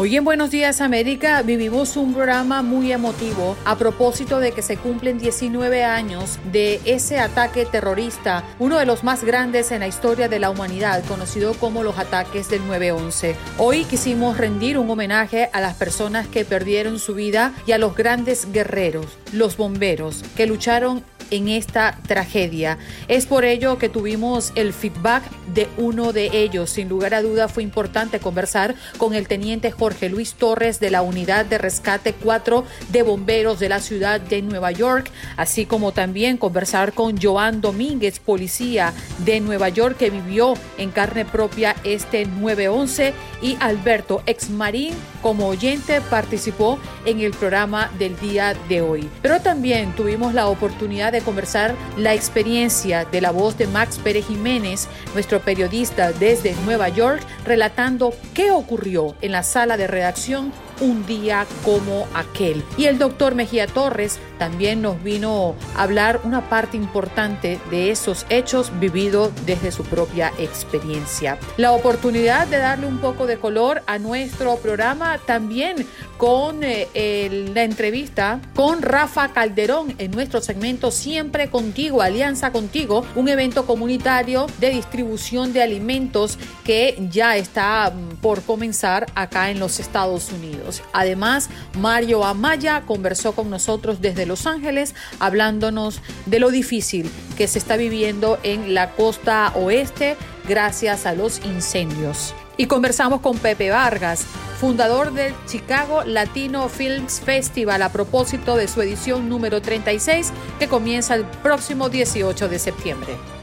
[0.00, 4.76] Hoy en Buenos Días América vivimos un programa muy emotivo a propósito de que se
[4.76, 10.28] cumplen 19 años de ese ataque terrorista, uno de los más grandes en la historia
[10.28, 13.34] de la humanidad, conocido como los ataques del 9-11.
[13.58, 17.96] Hoy quisimos rendir un homenaje a las personas que perdieron su vida y a los
[17.96, 22.78] grandes guerreros, los bomberos, que lucharon en esta tragedia.
[23.08, 25.22] Es por ello que tuvimos el feedback
[25.54, 26.70] de uno de ellos.
[26.70, 31.02] Sin lugar a duda fue importante conversar con el teniente Jorge Luis Torres de la
[31.02, 36.36] Unidad de Rescate 4 de Bomberos de la ciudad de Nueva York, así como también
[36.36, 38.92] conversar con Joan Domínguez, policía
[39.24, 46.00] de Nueva York que vivió en carne propia este 911 y Alberto Exmarín como oyente
[46.00, 49.08] participó en el programa del día de hoy.
[49.22, 54.26] Pero también tuvimos la oportunidad de conversar la experiencia de la voz de Max Pérez
[54.26, 61.06] Jiménez, nuestro periodista desde Nueva York, relatando qué ocurrió en la sala de redacción un
[61.06, 62.62] día como aquel.
[62.76, 68.26] Y el doctor Mejía Torres también nos vino a hablar una parte importante de esos
[68.28, 71.38] hechos vividos desde su propia experiencia.
[71.56, 75.86] La oportunidad de darle un poco de color a nuestro programa también
[76.16, 83.28] con eh, la entrevista con Rafa Calderón en nuestro segmento Siempre Contigo, Alianza Contigo, un
[83.28, 89.80] evento comunitario de distribución de alimentos que ya está mm, por comenzar acá en los
[89.80, 90.82] Estados Unidos.
[90.92, 97.58] Además, Mario Amaya conversó con nosotros desde Los Ángeles hablándonos de lo difícil que se
[97.58, 102.34] está viviendo en la costa oeste gracias a los incendios.
[102.56, 104.24] Y conversamos con Pepe Vargas,
[104.60, 111.14] fundador del Chicago Latino Films Festival, a propósito de su edición número 36 que comienza
[111.14, 113.37] el próximo 18 de septiembre.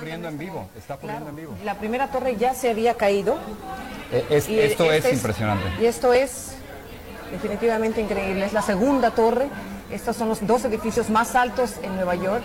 [0.00, 1.54] Ocurriendo en vivo, está ocurriendo en vivo.
[1.64, 3.38] La primera torre ya se había caído.
[4.10, 5.64] Eh, es, y esto este es impresionante.
[5.80, 6.52] Y esto es
[7.30, 8.46] definitivamente increíble.
[8.46, 9.48] Es la segunda torre.
[9.90, 12.44] Estos son los dos edificios más altos en Nueva York.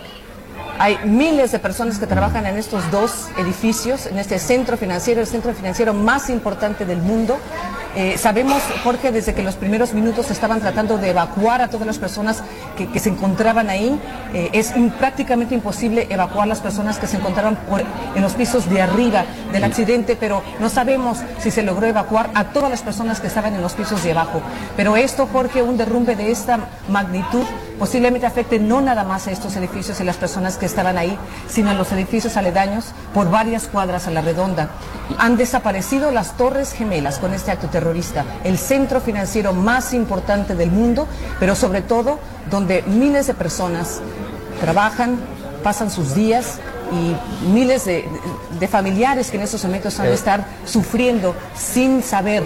[0.78, 5.26] Hay miles de personas que trabajan en estos dos edificios, en este centro financiero, el
[5.26, 7.38] centro financiero más importante del mundo.
[7.98, 11.98] Eh, sabemos, Jorge, desde que los primeros minutos estaban tratando de evacuar a todas las
[11.98, 12.42] personas
[12.76, 13.98] que, que se encontraban ahí.
[14.34, 17.82] Eh, es in- prácticamente imposible evacuar las personas que se encontraban por-
[18.14, 22.44] en los pisos de arriba del accidente, pero no sabemos si se logró evacuar a
[22.44, 24.42] todas las personas que estaban en los pisos de abajo.
[24.76, 26.58] Pero esto, Jorge, un derrumbe de esta
[26.90, 27.44] magnitud
[27.78, 31.16] posiblemente afecte no nada más a estos edificios y las personas que estaban ahí,
[31.48, 34.68] sino a los edificios aledaños por varias cuadras a la redonda.
[35.18, 37.85] Han desaparecido las Torres Gemelas con este acto terrorista,
[38.44, 41.06] el centro financiero más importante del mundo,
[41.38, 42.18] pero sobre todo
[42.50, 44.00] donde miles de personas
[44.60, 45.18] trabajan,
[45.62, 46.58] pasan sus días
[46.92, 48.08] y miles de,
[48.58, 52.44] de familiares que en estos momentos han de estar sufriendo sin saber.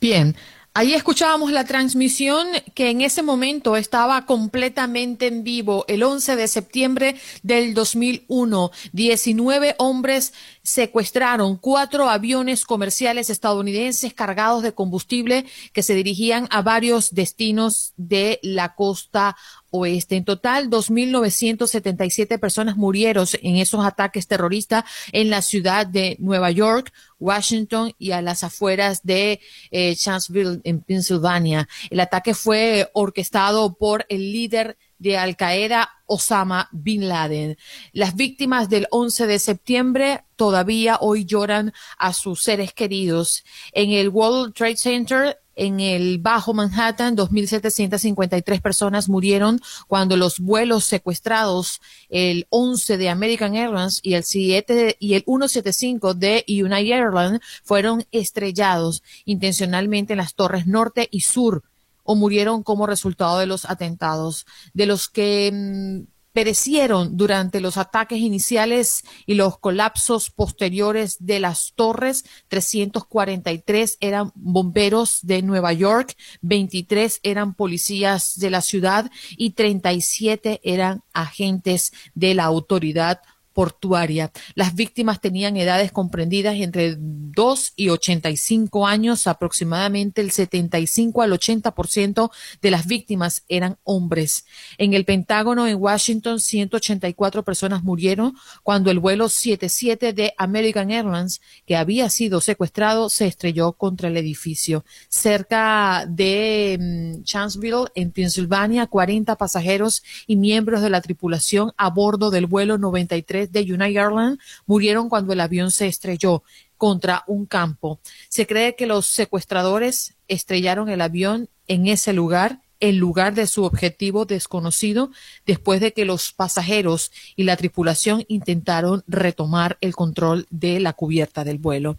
[0.00, 0.36] Bien,
[0.76, 6.48] ahí escuchábamos la transmisión que en ese momento estaba completamente en vivo, el 11 de
[6.48, 8.70] septiembre del 2001.
[8.92, 17.14] 19 hombres secuestraron cuatro aviones comerciales estadounidenses cargados de combustible que se dirigían a varios
[17.14, 19.34] destinos de la costa
[19.78, 20.16] oeste.
[20.16, 26.92] En total, 2.977 personas murieron en esos ataques terroristas en la ciudad de Nueva York,
[27.18, 31.68] Washington y a las afueras de eh, Chancellorsville, en Pensilvania.
[31.90, 37.56] El ataque fue orquestado por el líder de Al Qaeda, Osama Bin Laden.
[37.92, 43.44] Las víctimas del 11 de septiembre todavía hoy lloran a sus seres queridos.
[43.72, 50.84] En el World Trade Center, en el Bajo Manhattan, 2.753 personas murieron cuando los vuelos
[50.84, 56.92] secuestrados, el 11 de American Airlines y el 7 de- y el 175 de United
[56.92, 61.62] Airlines fueron estrellados intencionalmente en las torres norte y sur
[62.04, 64.46] o murieron como resultado de los atentados.
[64.74, 71.72] De los que mm, perecieron durante los ataques iniciales y los colapsos posteriores de las
[71.74, 80.60] torres, 343 eran bomberos de Nueva York, 23 eran policías de la ciudad y 37
[80.62, 83.22] eran agentes de la autoridad
[83.56, 84.32] portuaria.
[84.54, 92.30] Las víctimas tenían edades comprendidas entre 2 y 85 años, aproximadamente el 75 al 80%
[92.60, 94.44] de las víctimas eran hombres.
[94.76, 101.40] En el Pentágono en Washington, 184 personas murieron cuando el vuelo 77 de American Airlines,
[101.64, 104.84] que había sido secuestrado, se estrelló contra el edificio.
[105.08, 112.30] Cerca de mm, Chanceville, en Pensilvania, 40 pasajeros y miembros de la tripulación a bordo
[112.30, 116.42] del vuelo 93 de United Airlines murieron cuando el avión se estrelló
[116.76, 118.00] contra un campo.
[118.28, 123.64] Se cree que los secuestradores estrellaron el avión en ese lugar en lugar de su
[123.64, 125.10] objetivo desconocido
[125.46, 131.44] después de que los pasajeros y la tripulación intentaron retomar el control de la cubierta
[131.44, 131.98] del vuelo.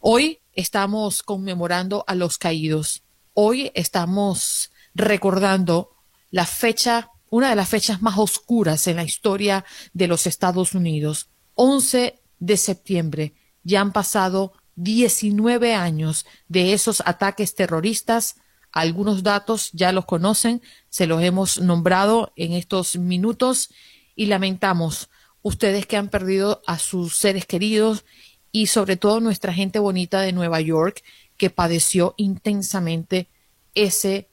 [0.00, 3.02] Hoy estamos conmemorando a los caídos.
[3.34, 5.90] Hoy estamos recordando
[6.30, 11.30] la fecha, una de las fechas más oscuras en la historia de los Estados Unidos,
[11.54, 13.34] 11 de septiembre.
[13.62, 18.36] Ya han pasado 19 años de esos ataques terroristas.
[18.72, 23.70] Algunos datos ya los conocen, se los hemos nombrado en estos minutos
[24.16, 25.08] y lamentamos
[25.42, 28.04] ustedes que han perdido a sus seres queridos
[28.52, 31.02] y sobre todo nuestra gente bonita de Nueva York
[31.36, 33.28] que padeció intensamente
[33.74, 34.29] ese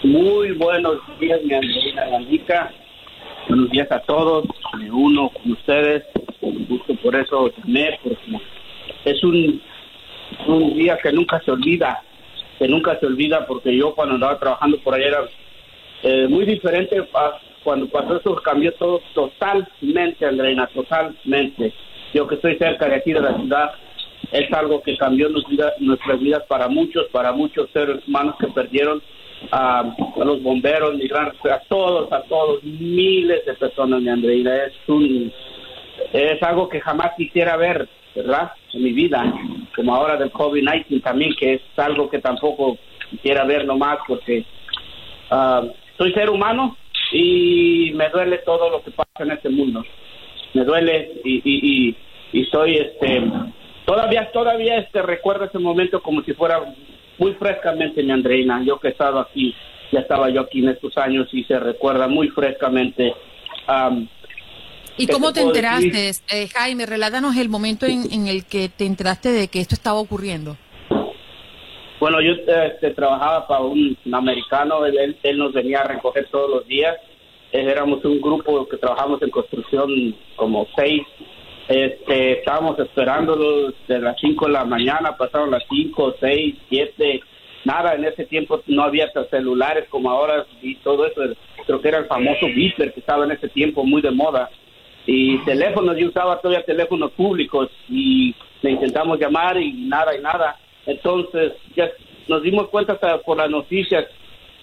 [0.04, 2.04] Muy buenos días, mi Andreina
[3.48, 4.44] Buenos días a todos.
[4.78, 6.04] Me uno con ustedes
[6.68, 8.38] gusto por eso llamé, porque
[9.06, 9.62] es un,
[10.46, 12.02] un día que nunca se olvida,
[12.58, 15.20] que nunca se olvida, porque yo cuando andaba trabajando por allá era
[16.02, 17.08] eh, muy diferente
[17.64, 21.72] cuando pasó eso, cambió todo totalmente, Andreina, totalmente.
[22.12, 23.72] Yo que estoy cerca de aquí de la ciudad,
[24.32, 29.02] es algo que cambió nuestras vidas para muchos, para muchos seres humanos que perdieron
[29.52, 30.94] a, los bomberos,
[31.50, 34.64] a todos, a todos, miles de personas, mi Andreina.
[34.64, 35.32] Es un
[36.12, 38.52] es algo que jamás quisiera ver, ¿verdad?
[38.72, 39.32] En mi vida,
[39.74, 42.78] como ahora del COVID-19 también, que es algo que tampoco
[43.10, 44.44] quisiera ver nomás porque
[45.30, 46.76] uh, soy ser humano
[47.12, 49.84] y me duele todo lo que pasa en este mundo.
[50.54, 51.96] Me duele y, y,
[52.32, 53.22] y, soy, este,
[53.88, 56.74] todavía, todavía este, recuerdo ese momento como si fuera
[57.16, 58.62] muy frescamente mi Andreina.
[58.62, 59.54] Yo que he estado aquí,
[59.90, 63.14] ya estaba yo aquí en estos años y se recuerda muy frescamente.
[63.66, 64.06] Um,
[64.98, 66.84] ¿Y cómo te enteraste, eh, Jaime?
[66.84, 70.58] Relátanos el momento en, el que te enteraste de que esto estaba ocurriendo.
[71.98, 76.96] Bueno, yo este, trabajaba para un, americano, él, nos venía a recoger todos los días.
[77.52, 81.02] Eh, éramos un grupo que trabajamos en construcción como seis.
[81.68, 87.20] Este, estábamos esperándolo de las cinco de la mañana, pasaron las cinco, seis, siete,
[87.64, 91.20] nada, en ese tiempo no había celulares como ahora y todo eso,
[91.66, 94.48] creo que era el famoso Viper que estaba en ese tiempo muy de moda.
[95.04, 100.56] Y teléfonos, yo usaba todavía teléfonos públicos y le intentamos llamar y nada y nada.
[100.86, 101.90] Entonces ya
[102.28, 104.06] nos dimos cuenta hasta por las noticias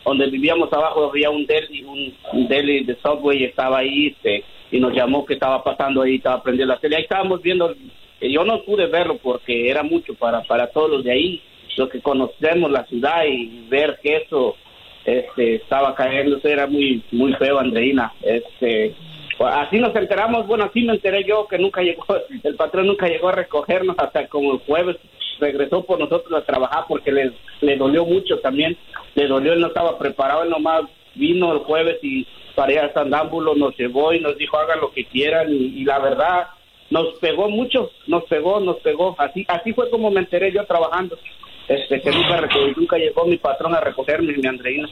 [0.05, 4.93] donde vivíamos abajo había un deli, un, deli de Subway estaba ahí este, y nos
[4.93, 6.97] llamó que estaba pasando ahí, estaba prendiendo la tele.
[6.97, 7.75] Ahí estábamos viendo,
[8.21, 11.41] yo no pude verlo porque era mucho para, para todos los de ahí,
[11.75, 14.55] los que conocemos la ciudad y ver que eso
[15.05, 18.13] este, estaba cayéndose era muy, muy feo, Andreina.
[18.21, 18.93] Este,
[19.39, 22.05] así nos enteramos, bueno, así me enteré yo que nunca llegó,
[22.43, 24.97] el patrón nunca llegó a recogernos hasta como el jueves
[25.39, 28.77] regresó por nosotros a trabajar porque le, le dolió mucho también,
[29.15, 30.83] le dolió, él no estaba preparado, él nomás
[31.15, 34.91] vino el jueves y para ir a Sandámbulo nos llevó y nos dijo hagan lo
[34.91, 36.47] que quieran y, la verdad
[36.89, 41.17] nos pegó mucho, nos pegó, nos pegó, así así fue como me enteré yo trabajando,
[41.67, 44.87] este que nunca, nunca llegó mi patrón a recogerme, mi Andreina.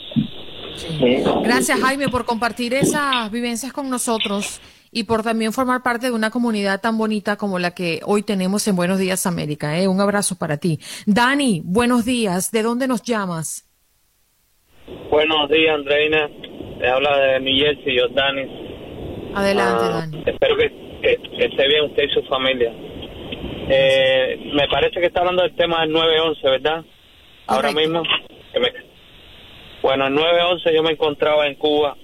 [1.44, 4.60] Gracias Jaime por compartir esas vivencias con nosotros
[4.94, 8.68] y por también formar parte de una comunidad tan bonita como la que hoy tenemos
[8.68, 9.80] en Buenos Días América.
[9.80, 9.88] ¿eh?
[9.88, 10.80] Un abrazo para ti.
[11.06, 12.52] Dani, buenos días.
[12.52, 13.68] ¿De dónde nos llamas?
[15.10, 16.30] Buenos días, Andreina.
[16.80, 18.50] Me habla de New Jersey, Danis.
[19.36, 20.24] Adelante, ah, Dani.
[20.26, 20.66] Espero que,
[21.40, 22.72] esté bien usted y su familia.
[23.70, 26.86] Eh, me parece que está hablando del tema del 911, ¿verdad?
[27.48, 28.04] Ahora mismo.
[29.82, 31.98] Bueno, el 911 yo me encontraba en Cuba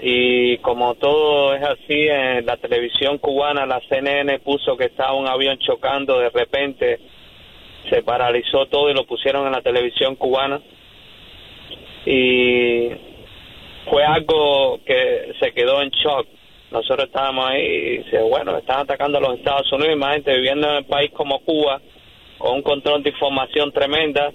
[0.00, 5.26] y como todo es así, en la televisión cubana, la CNN puso que estaba un
[5.26, 7.00] avión chocando, de repente
[7.90, 10.60] se paralizó todo y lo pusieron en la televisión cubana.
[12.06, 12.90] Y
[13.90, 16.26] fue algo que se quedó en shock.
[16.70, 20.76] Nosotros estábamos ahí y dice, bueno, están atacando a los Estados Unidos, imagínate, viviendo en
[20.76, 21.80] un país como Cuba,
[22.36, 24.30] con un control de información tremenda,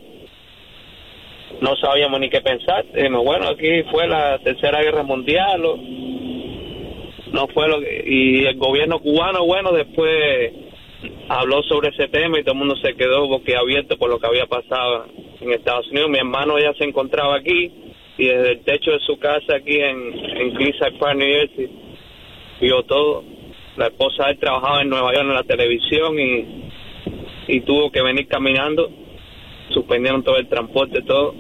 [1.62, 2.86] no sabíamos ni qué pensar.
[3.24, 5.62] Bueno, aquí fue la tercera guerra mundial,
[7.32, 10.54] no fue lo que, y el gobierno cubano, bueno, después
[11.28, 14.46] habló sobre ese tema y todo el mundo se quedó boquiabierto por lo que había
[14.46, 15.08] pasado
[15.42, 16.10] en Estados Unidos.
[16.10, 17.72] Mi hermano ya se encontraba aquí
[18.18, 21.70] y desde el techo de su casa aquí en, en Park, New Jersey,
[22.62, 23.24] vio todo.
[23.76, 26.70] La esposa de él trabajaba en Nueva York en la televisión y,
[27.48, 28.92] y tuvo que venir caminando.
[29.70, 31.34] Suspendieron todo el transporte, todo.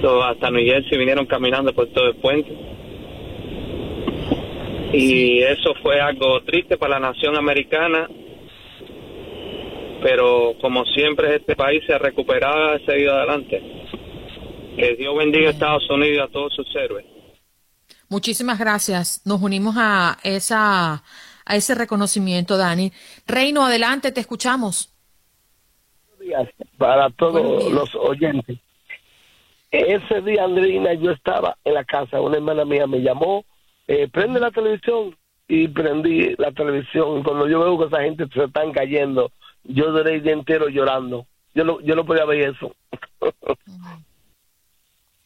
[0.00, 2.50] todo hasta New Jersey vinieron caminando por todo el puente.
[4.92, 8.08] Y eso fue algo triste para la nación americana,
[10.02, 13.62] pero como siempre este país se ha recuperado y ha seguido adelante.
[14.76, 17.04] Que Dios bendiga a Estados Unidos y a todos sus héroes.
[18.08, 19.22] Muchísimas gracias.
[19.24, 21.02] Nos unimos a esa
[21.46, 22.92] a ese reconocimiento, Dani.
[23.26, 24.95] Reino, adelante, te escuchamos.
[26.26, 28.58] Días para todos los oyentes.
[29.70, 33.44] Ese día, Andrina, yo estaba en la casa, una hermana mía me llamó,
[33.86, 35.16] eh, prende la televisión
[35.46, 37.22] y prendí la televisión.
[37.22, 39.30] Cuando yo veo que esa gente se están cayendo,
[39.62, 41.26] yo duré el día entero llorando.
[41.54, 42.74] Yo no, yo no podía ver eso.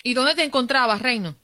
[0.03, 1.35] ¿Y dónde te encontrabas, Reino?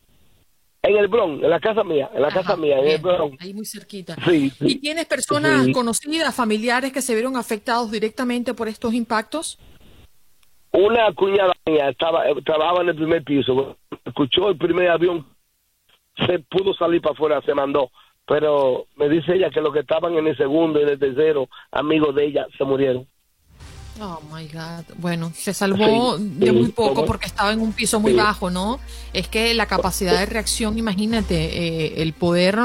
[0.87, 3.37] En el Bronx, en la casa mía, en la casa mía, en el Bronx.
[3.41, 4.15] Ahí muy cerquita.
[4.25, 9.59] Sí, ¿Y tienes personas conocidas, familiares que se vieron afectados directamente por estos impactos?
[10.71, 15.27] Una cuñada mía estaba, trabajaba en el primer piso, escuchó el primer avión,
[16.25, 17.91] se pudo salir para afuera, se mandó,
[18.25, 21.49] pero me dice ella que los que estaban en el segundo y en el tercero,
[21.73, 23.09] amigos de ella, se murieron.
[23.99, 24.85] Oh my God.
[24.99, 28.79] Bueno, se salvó de muy poco porque estaba en un piso muy bajo, ¿no?
[29.15, 32.59] Es que la capacidad de reacción, imagínate, eh, el poder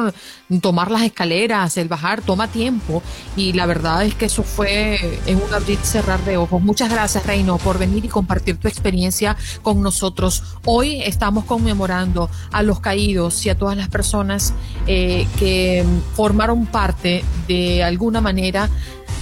[0.62, 3.02] tomar las escaleras, el bajar, toma tiempo.
[3.38, 6.62] Y la verdad es que eso fue en un abrir y cerrar de ojos.
[6.62, 10.44] Muchas gracias, Reino, por venir y compartir tu experiencia con nosotros.
[10.66, 14.54] Hoy estamos conmemorando a los caídos y a todas las personas
[14.86, 18.70] eh, que formaron parte de alguna manera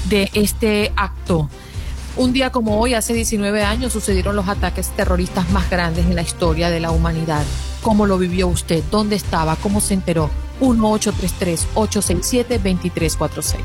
[0.09, 1.49] de este acto
[2.19, 6.21] un día como hoy, hace 19 años, sucedieron los ataques terroristas más grandes en la
[6.21, 7.45] historia de la humanidad.
[7.81, 8.83] ¿Cómo lo vivió usted?
[8.91, 9.55] ¿Dónde estaba?
[9.55, 10.29] ¿Cómo se enteró?
[10.59, 13.55] 1-833-867-2346.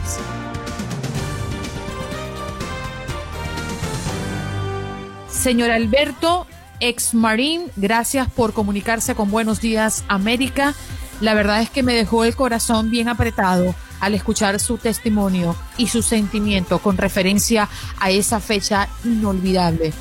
[5.29, 6.47] Señor Alberto,
[6.79, 10.75] ex marín, gracias por comunicarse con Buenos Días América.
[11.21, 15.89] La verdad es que me dejó el corazón bien apretado al escuchar su testimonio y
[15.89, 19.93] su sentimiento con referencia a esa fecha inolvidable.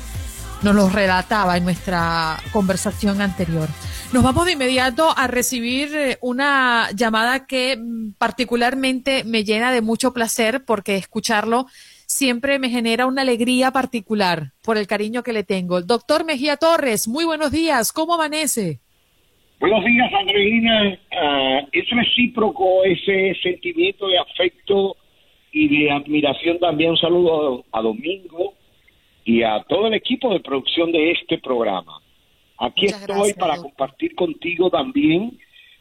[0.62, 3.68] Nos lo relataba en nuestra conversación anterior.
[4.12, 9.82] Nos vamos de inmediato a recibir eh, una llamada que mm, particularmente me llena de
[9.82, 11.66] mucho placer porque escucharlo
[12.06, 15.82] siempre me genera una alegría particular por el cariño que le tengo.
[15.82, 18.80] Doctor Mejía Torres, muy buenos días, ¿cómo amanece?
[19.60, 20.98] Buenos días, Andreina.
[21.12, 24.96] Ah, es recíproco ese sentimiento de afecto
[25.52, 26.90] y de admiración también.
[26.90, 28.54] Un saludo a, Domingo
[29.24, 32.00] y a todo el equipo de producción de este programa.
[32.58, 35.38] Aquí estoy para compartir contigo también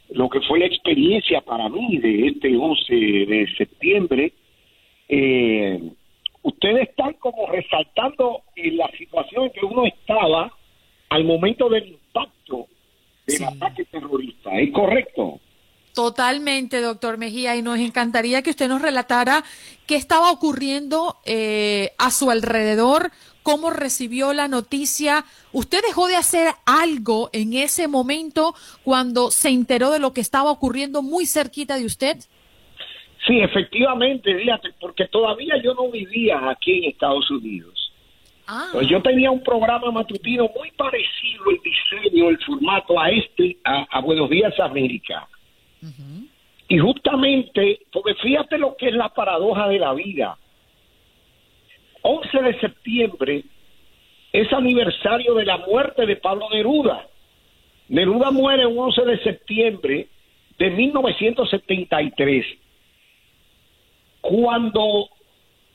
[0.09, 4.33] lo que fue la experiencia para mí de este 11 de septiembre.
[5.09, 5.81] Eh,
[6.43, 10.53] ustedes están como resaltando en la situación en que uno estaba
[11.09, 11.97] al momento del
[13.25, 14.51] del ataque terrorista.
[14.59, 15.39] ¿Es correcto?
[15.93, 19.43] Totalmente, doctor Mejía, y nos encantaría que usted nos relatara
[19.85, 23.11] qué estaba ocurriendo eh, a su alrededor,
[23.43, 25.23] cómo recibió la noticia.
[25.51, 30.49] ¿Usted dejó de hacer algo en ese momento cuando se enteró de lo que estaba
[30.49, 32.17] ocurriendo muy cerquita de usted?
[33.27, 37.82] Sí, efectivamente, fíjate, porque todavía yo no vivía aquí en Estados Unidos.
[38.47, 38.69] Ah.
[38.73, 43.99] Pues yo tenía un programa matutino muy parecido, el diseño, el formato a este, a,
[44.01, 45.27] Buenos Días América.
[46.67, 50.37] Y justamente, porque fíjate lo que es la paradoja de la vida.
[52.01, 53.43] 11 de septiembre
[54.31, 57.07] es aniversario de la muerte de Pablo Neruda.
[57.87, 60.07] Neruda muere el 11 de septiembre
[60.57, 62.45] de 1973.
[64.21, 65.09] Cuando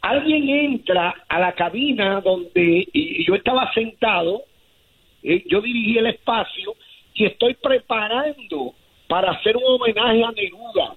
[0.00, 2.88] alguien entra a la cabina donde
[3.26, 4.42] yo estaba sentado,
[5.22, 6.74] eh, yo dirigí el espacio
[7.14, 8.74] y estoy preparando
[9.08, 10.96] para hacer un homenaje a Neruda.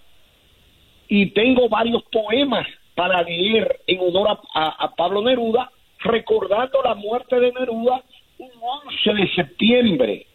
[1.08, 7.52] Y tengo varios poemas para leer en honor a, Pablo Neruda, recordando la muerte de
[7.52, 8.04] Neruda
[8.38, 8.50] un
[8.88, 10.26] 11 de septiembre.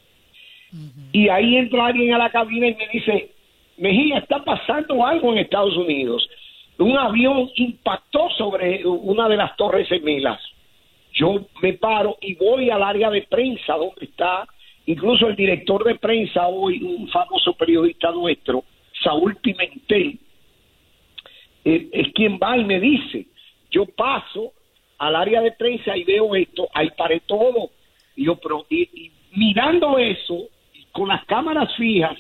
[1.12, 3.30] Y ahí entra alguien a la cabina y me dice,
[3.78, 6.28] Mejía, está pasando algo en Estados Unidos.
[6.78, 10.40] Un avión impactó sobre una de las torres gemelas.
[11.14, 14.46] Yo me paro y voy al área de prensa donde está
[14.86, 18.64] incluso el director de prensa hoy, un famoso periodista nuestro,
[19.02, 20.18] Saúl Pimentel,
[21.64, 23.26] eh, es quien va y me dice,
[23.70, 24.52] yo paso
[24.98, 27.70] al área de prensa y veo esto, ahí paré todo,
[28.14, 30.48] y yo, pero, y mirando eso,
[30.92, 32.16] con las cámaras fijas,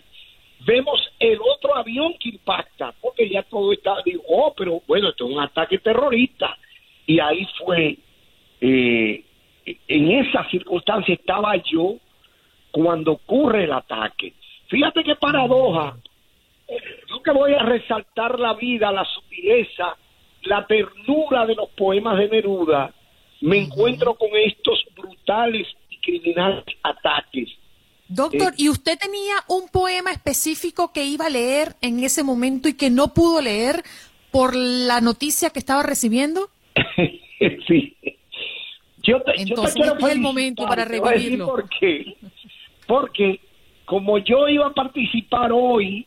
[0.66, 5.26] vemos el otro avión que impacta, porque ya todo está, digo, oh, pero bueno, esto
[5.26, 6.58] es un ataque terrorista.
[7.06, 7.96] Y ahí fue,
[8.60, 9.24] eh,
[9.64, 11.94] en esa circunstancia estaba yo
[12.72, 14.34] cuando ocurre el ataque.
[14.68, 15.96] Fíjate qué paradoja.
[17.08, 19.96] Yo que voy a resaltar la vida, la sutileza,
[20.42, 22.92] la ternura de los poemas de Neruda,
[23.40, 27.56] me encuentro con estos brutales y criminales ataques
[28.08, 32.74] Doctor, ¿y usted tenía un poema específico que iba a leer en ese momento y
[32.74, 33.82] que no pudo leer
[34.30, 36.48] por la noticia que estaba recibiendo?
[37.66, 37.96] sí.
[39.02, 41.46] Yo Entonces fue el momento para revivirlo.
[41.46, 42.16] ¿Por qué?
[42.86, 43.40] Porque
[43.84, 46.06] como yo iba a participar hoy,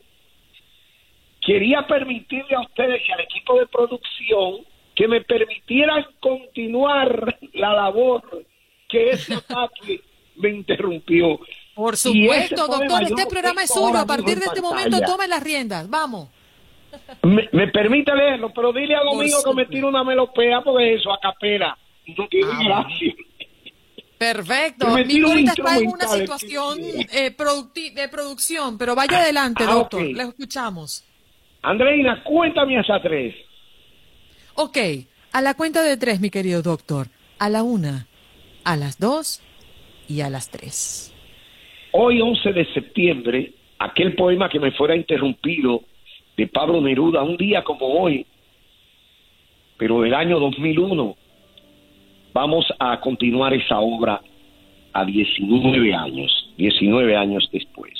[1.40, 8.44] quería permitirle a ustedes y al equipo de producción que me permitieran continuar la labor
[8.88, 10.02] que ese ataque
[10.36, 11.40] me interrumpió.
[11.80, 13.96] Por supuesto, doctor, este programa es suyo.
[13.96, 15.88] A partir de este momento tome las riendas.
[15.88, 16.28] Vamos.
[17.22, 21.18] Me, permite leerlo, pero dile a Domingo que me tire una melopea porque eso, a
[21.18, 21.78] capela.
[22.18, 22.86] No tiene ah,
[24.18, 24.88] Perfecto.
[25.06, 27.34] Mi ahorita está en una situación eh,
[27.94, 30.02] de producción, pero vaya ah, adelante, ah, doctor.
[30.02, 31.02] Le escuchamos.
[31.62, 33.34] Andreina, cuéntame hasta tres.
[34.54, 34.76] Ok,
[35.32, 37.06] a la cuenta de tres, mi querido doctor.
[37.38, 38.06] A la una,
[38.64, 39.40] a las dos
[40.08, 41.09] y a las tres.
[41.92, 45.82] Hoy, 11 de septiembre, aquel poema que me fuera interrumpido
[46.36, 48.24] de Pablo Neruda, un día como hoy,
[49.76, 51.16] pero del año 2001,
[52.32, 54.20] vamos a continuar esa obra
[54.92, 57.92] a 19 años, 19 años después.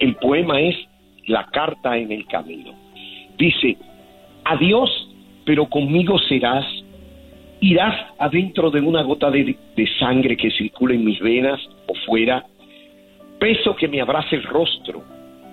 [0.00, 0.76] El poema es
[1.28, 2.72] La carta en el camino.
[3.38, 3.76] Dice,
[4.44, 4.90] adiós,
[5.44, 6.64] pero conmigo serás,
[7.60, 12.44] irás adentro de una gota de, de sangre que circula en mis venas o fuera,
[13.46, 15.04] peso que me abrace el rostro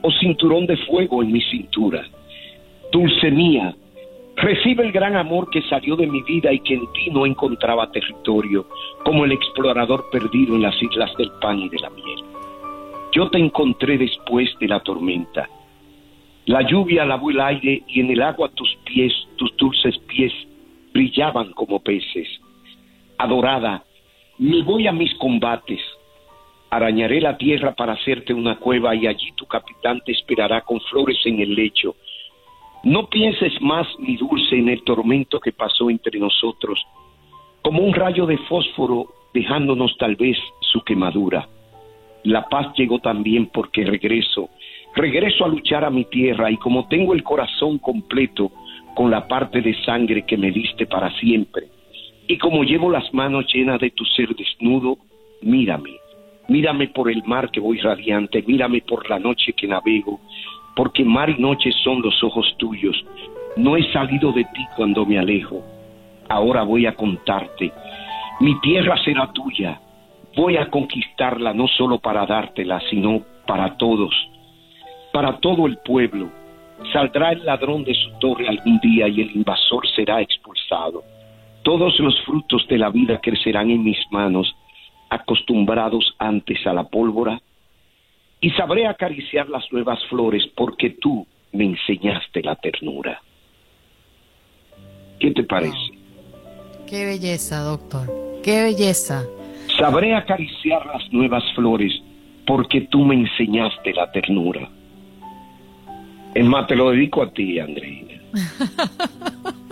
[0.01, 2.03] o cinturón de fuego en mi cintura.
[2.91, 3.75] Dulce mía,
[4.35, 7.91] recibe el gran amor que salió de mi vida y que en ti no encontraba
[7.91, 8.65] territorio,
[9.05, 12.19] como el explorador perdido en las islas del pan y de la miel.
[13.11, 15.47] Yo te encontré después de la tormenta.
[16.47, 20.33] La lluvia lavó el aire y en el agua tus pies, tus dulces pies,
[20.95, 22.27] brillaban como peces.
[23.19, 23.83] Adorada,
[24.39, 25.81] me voy a mis combates,
[26.73, 31.19] Arañaré la tierra para hacerte una cueva y allí tu capitán te esperará con flores
[31.23, 31.95] en el lecho.
[32.83, 36.83] No pienses más, mi dulce, en el tormento que pasó entre nosotros,
[37.61, 39.05] como un rayo de fósforo
[39.35, 41.47] dejándonos tal vez su quemadura.
[42.23, 44.49] La paz llegó también porque regreso,
[44.95, 48.51] regreso a luchar a mi tierra y como tengo el corazón completo
[48.95, 51.67] con la parte de sangre que me diste para siempre,
[52.27, 54.97] y como llevo las manos llenas de tu ser desnudo,
[55.43, 55.91] mírame,
[56.47, 60.19] Mírame por el mar que voy radiante, mírame por la noche que navego,
[60.75, 62.95] porque mar y noche son los ojos tuyos.
[63.55, 65.63] No he salido de ti cuando me alejo.
[66.27, 67.71] Ahora voy a contarte.
[68.39, 69.79] Mi tierra será tuya.
[70.35, 74.13] Voy a conquistarla no solo para dártela, sino para todos,
[75.13, 76.29] para todo el pueblo.
[76.91, 81.03] Saldrá el ladrón de su torre algún día y el invasor será expulsado.
[81.61, 84.53] Todos los frutos de la vida crecerán en mis manos
[85.13, 87.39] acostumbrados antes a la pólvora,
[88.41, 93.21] y sabré acariciar las nuevas flores porque tú me enseñaste la ternura.
[95.19, 95.77] ¿Qué te parece?
[96.87, 98.11] Qué belleza, doctor.
[98.43, 99.23] Qué belleza.
[99.77, 101.93] Sabré acariciar las nuevas flores
[102.45, 104.69] porque tú me enseñaste la ternura.
[106.35, 108.21] Es más, te lo dedico a ti, Andreina.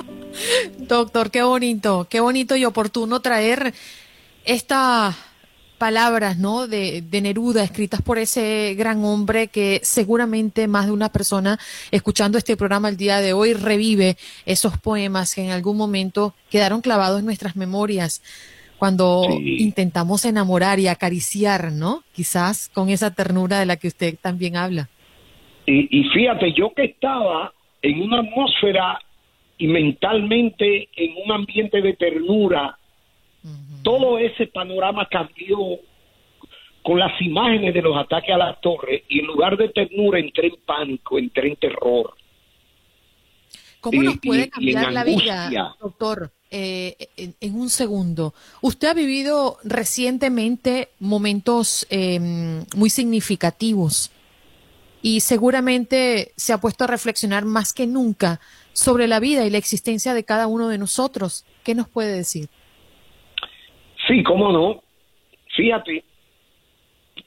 [0.77, 3.73] Doctor, qué bonito, qué bonito y oportuno traer
[4.45, 5.15] esta
[5.81, 6.67] palabras, ¿no?
[6.67, 11.57] De, de, Neruda, escritas por ese gran hombre que seguramente más de una persona
[11.89, 14.15] escuchando este programa el día de hoy revive
[14.45, 18.21] esos poemas que en algún momento quedaron clavados en nuestras memorias
[18.77, 22.03] cuando intentamos enamorar y acariciar, ¿no?
[22.13, 24.87] Quizás con esa ternura de la que usted también habla.
[25.65, 28.99] Y, y fíjate, yo que estaba en una atmósfera
[29.57, 32.77] y mentalmente en un ambiente de ternura,
[33.83, 35.57] todo ese panorama cambió
[36.83, 40.47] con las imágenes de los ataques a la torre y en lugar de ternura entré
[40.47, 42.13] en pánico, entré en terror.
[43.79, 46.31] ¿Cómo nos puede cambiar la vida, doctor?
[46.53, 48.33] Eh, en, un segundo.
[48.61, 54.11] Usted ha vivido recientemente momentos em, muy significativos
[55.01, 58.41] y seguramente se ha puesto a reflexionar más que nunca
[58.73, 61.45] sobre la vida y la existencia de cada uno de nosotros.
[61.63, 62.49] ¿Qué nos puede decir?
[64.11, 64.83] Sí, cómo no.
[65.55, 66.03] Fíjate,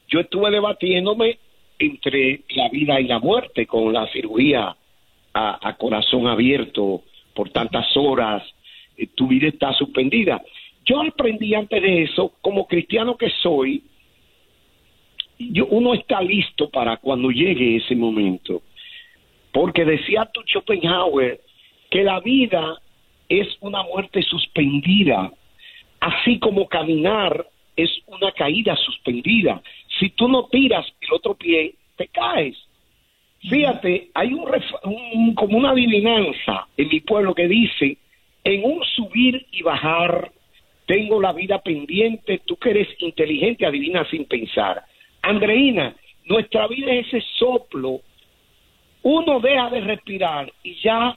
[0.09, 1.39] yo estuve debatiéndome
[1.79, 4.77] entre la vida y la muerte con la cirugía
[5.33, 7.03] a corazón abierto
[7.35, 8.43] por tantas horas
[8.99, 10.43] eh, tu vida está suspendida.
[10.85, 13.83] Yo aprendí antes de eso, como cristiano que soy,
[15.39, 18.63] yo, uno está listo para cuando llegue ese momento.
[19.53, 21.41] Porque decía tu Schopenhauer
[21.91, 22.79] que la vida
[23.29, 25.33] es una muerte suspendida,
[26.05, 29.63] así como caminar es una caída suspendida.
[29.99, 32.57] Si tú no tiras el otro pie, te caes.
[33.41, 34.45] Fíjate, hay un,
[34.85, 37.97] un como una adivinanza en mi pueblo que dice
[38.45, 40.31] en un subir y bajar,
[40.87, 44.85] tengo la vida pendiente, tú que eres inteligente, adivina sin pensar.
[45.23, 48.01] Andreina, nuestra vida es ese soplo.
[49.03, 51.17] Uno deja de respirar y ya.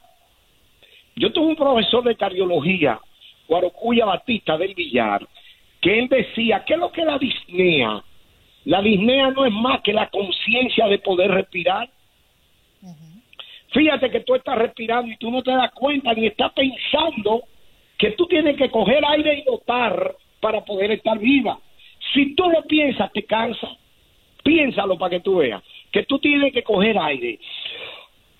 [1.18, 3.02] Yo tuve un profesor de cardiología,
[3.48, 5.26] Guarocuya Batista del Villar,
[5.82, 8.04] que él decía, ¿qué es lo que la disnea?
[8.66, 11.90] La disnea no es más que la conciencia de poder respirar.
[13.72, 17.44] Fíjate que tú estás respirando y tú no te das cuenta ni estás pensando
[17.98, 21.60] que tú tienes que coger aire y botar para poder estar viva.
[22.14, 23.70] Si tú lo piensas, te cansa.
[24.44, 27.40] Piénsalo para que tú veas que tú tienes que coger aire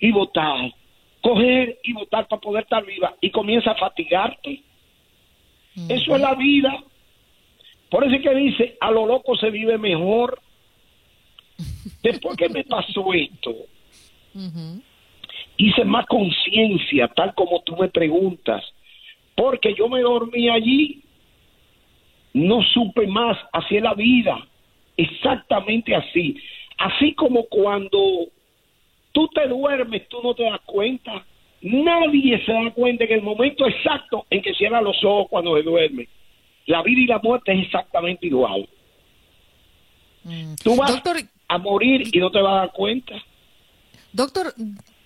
[0.00, 0.72] y botar,
[1.20, 4.62] coger y botar para poder estar viva y comienza a fatigarte.
[5.88, 6.82] Eso es la vida.
[7.90, 10.40] Por eso es que dice, a lo loco se vive mejor.
[12.02, 13.54] Después que me pasó esto,
[15.56, 18.64] hice más conciencia, tal como tú me preguntas,
[19.34, 21.02] porque yo me dormí allí,
[22.32, 24.46] no supe más hacia la vida,
[24.96, 26.36] exactamente así,
[26.78, 28.28] así como cuando
[29.12, 31.24] tú te duermes, tú no te das cuenta,
[31.62, 35.62] nadie se da cuenta en el momento exacto en que cierra los ojos cuando se
[35.62, 36.08] duerme.
[36.66, 38.68] La vida y la muerte es exactamente igual.
[40.24, 40.54] Mm.
[40.62, 41.02] Tú vas
[41.48, 43.14] a morir y no te vas a dar cuenta.
[44.12, 44.52] Doctor,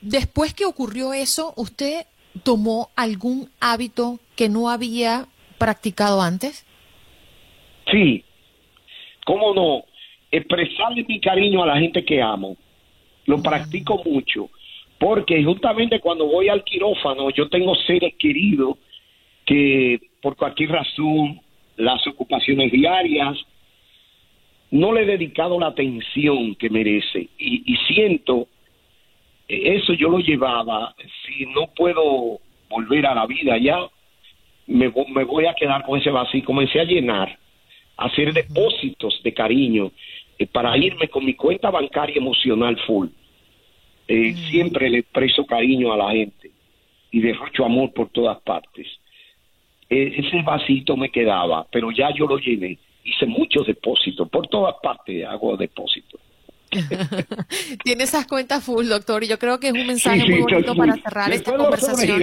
[0.02, 2.06] Después que ocurrió eso, ¿usted
[2.42, 5.26] tomó algún hábito que no había
[5.58, 6.66] practicado antes?
[7.88, 8.24] Sí,
[9.24, 9.84] cómo no,
[10.32, 12.56] expresarle mi cariño a la gente que amo.
[13.26, 13.42] Lo mm.
[13.42, 14.50] practico mucho,
[15.02, 18.78] porque justamente cuando voy al quirófano, yo tengo seres queridos
[19.44, 21.40] que por cualquier razón,
[21.76, 23.36] las ocupaciones diarias,
[24.70, 28.46] no le he dedicado la atención que merece y, siento
[29.48, 30.94] eso yo lo llevaba,
[31.26, 32.38] si no puedo
[32.70, 33.80] volver a la vida ya,
[34.68, 36.44] me, me voy a quedar con ese vacío.
[36.44, 37.36] Comencé a llenar,
[37.96, 39.90] a hacer depósitos de cariño
[40.38, 43.08] eh, para irme con mi cuenta bancaria emocional full.
[44.14, 46.50] Eh, siempre le expreso cariño a la gente
[47.10, 48.86] y derrocho amor por todas partes.
[49.88, 52.78] E, ese vasito me quedaba, pero ya yo lo llené.
[53.04, 56.20] Hice muchos depósitos, por todas partes hago depósitos.
[57.84, 60.94] Tiene esas cuentas full, doctor, y yo creo que es un mensaje muy bonito para
[60.96, 62.20] cerrar esta conversación.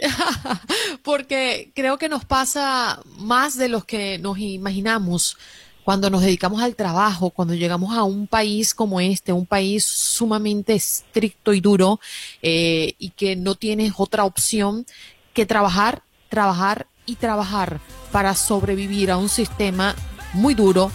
[1.04, 5.36] Porque creo que nos pasa más de los que nos imaginamos
[5.84, 10.74] cuando nos dedicamos al trabajo, cuando llegamos a un país como este, un país sumamente
[10.74, 12.00] estricto y duro
[12.42, 14.86] eh, y que no tienes otra opción
[15.34, 17.80] que trabajar, trabajar y trabajar
[18.12, 19.94] para sobrevivir a un sistema
[20.32, 20.90] muy duro,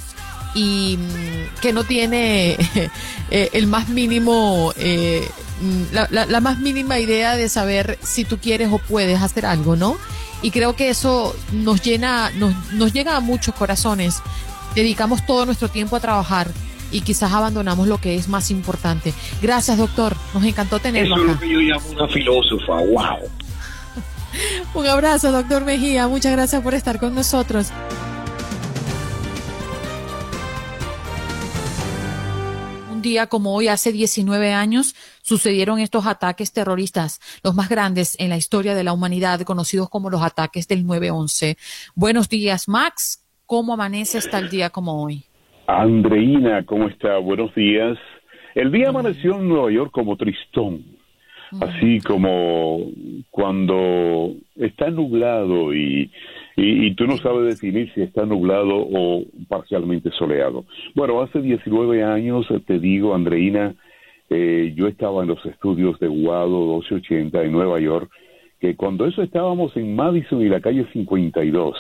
[0.56, 2.58] y mm, que no tiene
[3.32, 5.28] eh, el más mínimo, eh,
[5.62, 9.98] mm, la, más mínima idea de saber si tú quieres o puedes hacer algo, ¿no?
[10.42, 14.22] Y creo que eso nos llena, nos, nos llega a muchos corazones
[14.76, 16.50] dedicamos todo nuestro tiempo a trabajar
[16.92, 19.14] y quizás abandonamos lo que es más importante.
[19.42, 20.16] Gracias, doctor.
[20.34, 21.16] Nos encantó tenerlo.
[21.16, 22.74] Eso es lo que yo llamo una filósofa.
[22.74, 23.30] ¡Wow!
[24.74, 26.08] Un abrazo, doctor Mejía.
[26.08, 27.72] Muchas gracias por estar con nosotros.
[32.92, 38.30] Un día como hoy, hace 19 años, sucedieron estos ataques terroristas, los más grandes en
[38.30, 41.58] la historia de la humanidad, conocidos como los ataques del 9-11.
[41.94, 43.25] Buenos días, Max.
[43.46, 45.24] ¿Cómo amanece hasta el día como hoy?
[45.68, 47.20] Andreina, ¿cómo está?
[47.20, 47.96] Buenos días.
[48.56, 50.84] El día amaneció en Nueva York como tristón,
[51.62, 52.80] así como
[53.30, 56.10] cuando está nublado y,
[56.56, 60.66] y, tú no sabes definir si está nublado o parcialmente soleado.
[60.96, 63.76] Bueno, hace 19 años, te digo, Andreina,
[64.32, 68.10] eh, yo estaba en los estudios de Guado 1280 en Nueva York,
[68.60, 71.76] que cuando eso estábamos en Madison y la calle 52,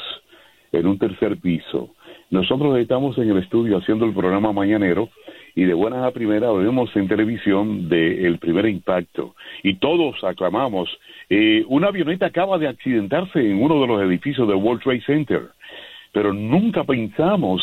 [0.77, 1.89] en un tercer piso.
[2.29, 5.09] Nosotros estamos en el estudio haciendo el programa mañanero
[5.55, 10.89] y de buenas a primeras vemos en televisión de El Primer Impacto y todos aclamamos.
[11.29, 15.41] Eh, una avioneta acaba de accidentarse en uno de los edificios del World Trade Center,
[16.11, 17.61] pero nunca pensamos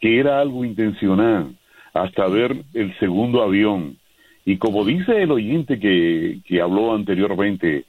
[0.00, 1.54] que era algo intencional
[1.92, 3.96] hasta ver el segundo avión.
[4.44, 7.84] Y como dice el oyente que, que habló anteriormente,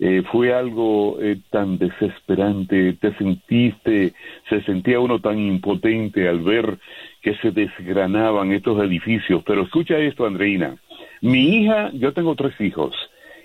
[0.00, 4.14] eh, fue algo eh, tan desesperante, te sentiste,
[4.48, 6.78] se sentía uno tan impotente al ver
[7.20, 9.42] que se desgranaban estos edificios.
[9.44, 10.76] Pero escucha esto, Andreina.
[11.20, 12.94] Mi hija, yo tengo tres hijos,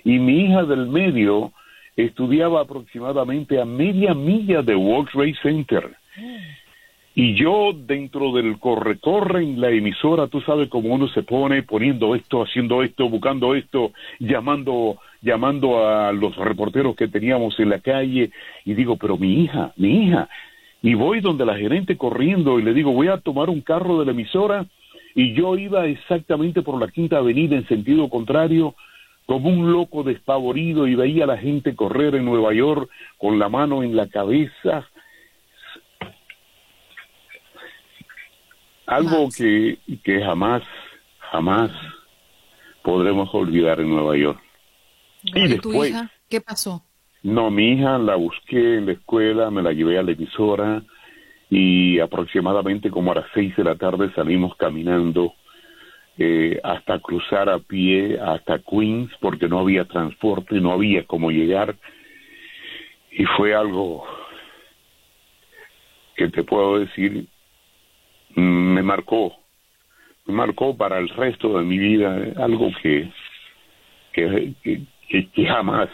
[0.04, 1.52] y mi hija del medio
[1.96, 5.98] estudiaba aproximadamente a media milla de World Trade Center.
[7.16, 12.16] Y yo dentro del corre-corre en la emisora, tú sabes cómo uno se pone poniendo
[12.16, 18.32] esto, haciendo esto, buscando esto, llamando, llamando a los reporteros que teníamos en la calle
[18.66, 20.28] y digo, pero mi hija, mi hija.
[20.82, 24.06] Y voy donde la gerente corriendo y le digo, voy a tomar un carro de
[24.06, 24.66] la emisora
[25.14, 28.74] y yo iba exactamente por la Quinta Avenida en sentido contrario
[29.28, 33.50] como un loco despavorido y veía a la gente correr en Nueva York con la
[33.50, 34.90] mano en la cabeza
[38.86, 40.64] Algo que, que jamás,
[41.32, 41.72] jamás
[42.84, 44.42] podremos olvidar en Nueva York.
[45.24, 46.12] y después, hija?
[46.30, 46.84] ¿Qué pasó?
[47.24, 50.84] No, mi hija la busqué en la escuela, me la llevé a la emisora
[51.50, 55.34] y aproximadamente como a las seis de la tarde salimos caminando
[56.18, 61.78] eh, hasta cruzar a pie hasta Queens porque no había transporte, no había cómo llegar
[63.12, 64.06] y fue algo
[66.16, 67.28] que te puedo decir
[68.36, 69.34] me marcó,
[70.26, 73.12] me marcó para el resto de mi vida algo que,
[74.14, 75.90] que, que, jamás,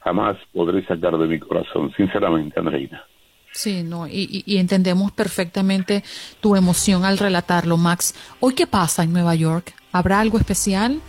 [0.00, 3.04] jamás podré sacar de mi corazón, sinceramente, Andreina.
[3.52, 6.04] Sí, no, y, y, entendemos perfectamente
[6.40, 8.14] tu emoción al relatarlo, Max.
[8.40, 9.72] ¿Hoy qué pasa en Nueva York?
[9.90, 11.00] ¿Habrá algo especial?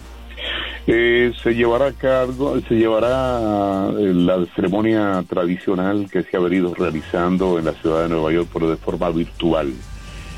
[0.87, 6.73] Eh, se llevará a cargo, se llevará eh, la ceremonia tradicional que se ha venido
[6.73, 9.71] realizando en la ciudad de Nueva York, pero de forma virtual.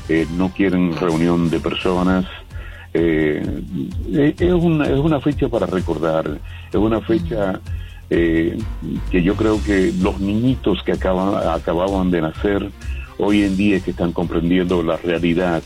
[0.08, 2.24] Eh, no quieren reunión de personas.
[2.94, 3.62] Eh,
[4.12, 6.38] eh, es, una, es una fecha para recordar,
[6.70, 7.60] es una fecha
[8.10, 12.70] que yo creo que los niñitos que acaban, acababan de nacer
[13.16, 15.62] hoy en día que están comprendiendo la realidad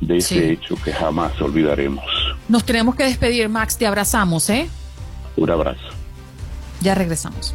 [0.00, 2.04] de ese hecho que jamás olvidaremos.
[2.48, 4.66] Nos tenemos que despedir, Max, te abrazamos, ¿eh?
[5.36, 5.90] Un abrazo.
[6.80, 7.54] Ya regresamos.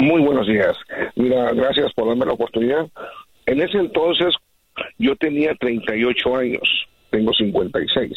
[0.00, 0.74] Muy buenos días.
[1.16, 2.88] Mira, gracias por darme la oportunidad.
[3.44, 4.34] En ese entonces
[4.96, 6.62] yo tenía 38 años,
[7.10, 8.10] tengo 56.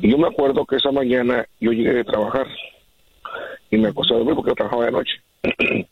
[0.00, 2.46] Y yo me acuerdo que esa mañana yo llegué de trabajar
[3.68, 5.14] y me acosté a dormir porque yo trabajaba de noche.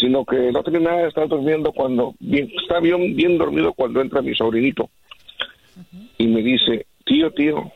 [0.00, 4.00] sino que no tenía nada de estar durmiendo cuando, bien, está bien, bien dormido cuando
[4.00, 4.88] entra mi sobrinito
[6.18, 7.70] y me dice, tío, tío,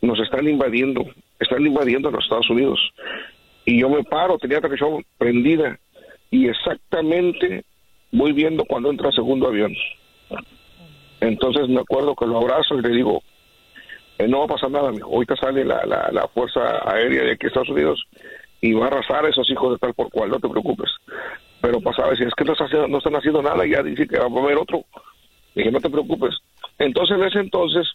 [0.00, 1.04] nos están invadiendo,
[1.38, 2.78] están invadiendo los Estados Unidos.
[3.64, 5.78] Y yo me paro, tenía la televisión prendida
[6.30, 7.64] y exactamente
[8.12, 9.74] voy viendo cuando entra el segundo avión.
[11.20, 13.22] Entonces me acuerdo que lo abrazo y le digo,
[14.18, 17.46] eh, no va a pasar nada, ahorita sale la, la, la Fuerza Aérea de aquí
[17.46, 18.06] Estados Unidos
[18.60, 20.90] y va a arrasar a esos hijos de tal por cual, no te preocupes.
[21.60, 22.54] Pero pasaba, si es que no,
[22.88, 24.84] no están haciendo nada, ya dice que va a haber otro.
[25.54, 26.34] Dije, no te preocupes.
[26.78, 27.86] Entonces, en ese entonces,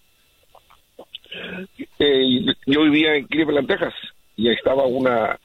[2.00, 3.94] eh, yo vivía en Cleveland, Texas,
[4.36, 5.40] y ahí estaba una.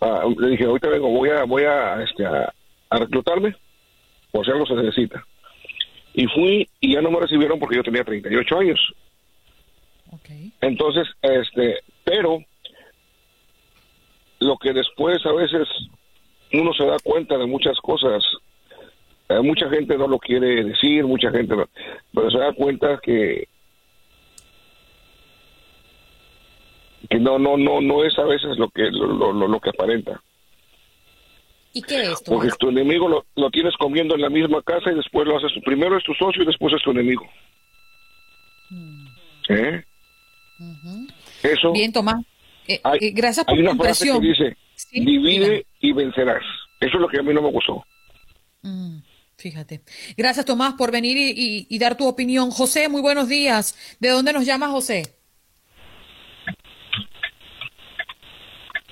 [0.00, 2.52] Uh, le dije, ahorita vengo, voy a, voy a, este, a,
[2.90, 3.54] reclutarme,
[4.30, 5.24] por si algo se necesita.
[6.14, 8.80] Y fui y ya no me recibieron porque yo tenía 38 años.
[10.12, 10.52] Okay.
[10.60, 12.38] Entonces, este, pero
[14.40, 15.68] lo que después a veces
[16.52, 18.24] uno se da cuenta de muchas cosas.
[19.28, 21.68] Eh, mucha gente no lo quiere decir, mucha gente no,
[22.12, 23.46] pero se da cuenta que
[27.08, 30.20] que no no no no es a veces lo que lo, lo, lo que aparenta.
[31.72, 34.96] ¿Y qué es Porque tu enemigo lo, lo, tienes comiendo en la misma casa y
[34.96, 35.52] después lo haces.
[35.64, 37.24] Primero es tu socio y después es tu enemigo.
[38.70, 39.06] Mm.
[39.50, 39.84] ¿Eh?
[41.44, 41.70] Eso.
[41.70, 42.24] Bien, Tomás.
[42.68, 44.56] Eh, hay, eh, gracias por hay una tu frase que dice:
[44.92, 46.42] divide y vencerás.
[46.80, 47.84] Eso es lo que a mí no me gustó.
[48.62, 48.98] Mm,
[49.36, 49.82] fíjate.
[50.16, 52.50] Gracias, Tomás, por venir y, y, y dar tu opinión.
[52.50, 53.96] José, muy buenos días.
[53.98, 55.16] ¿De dónde nos llama José?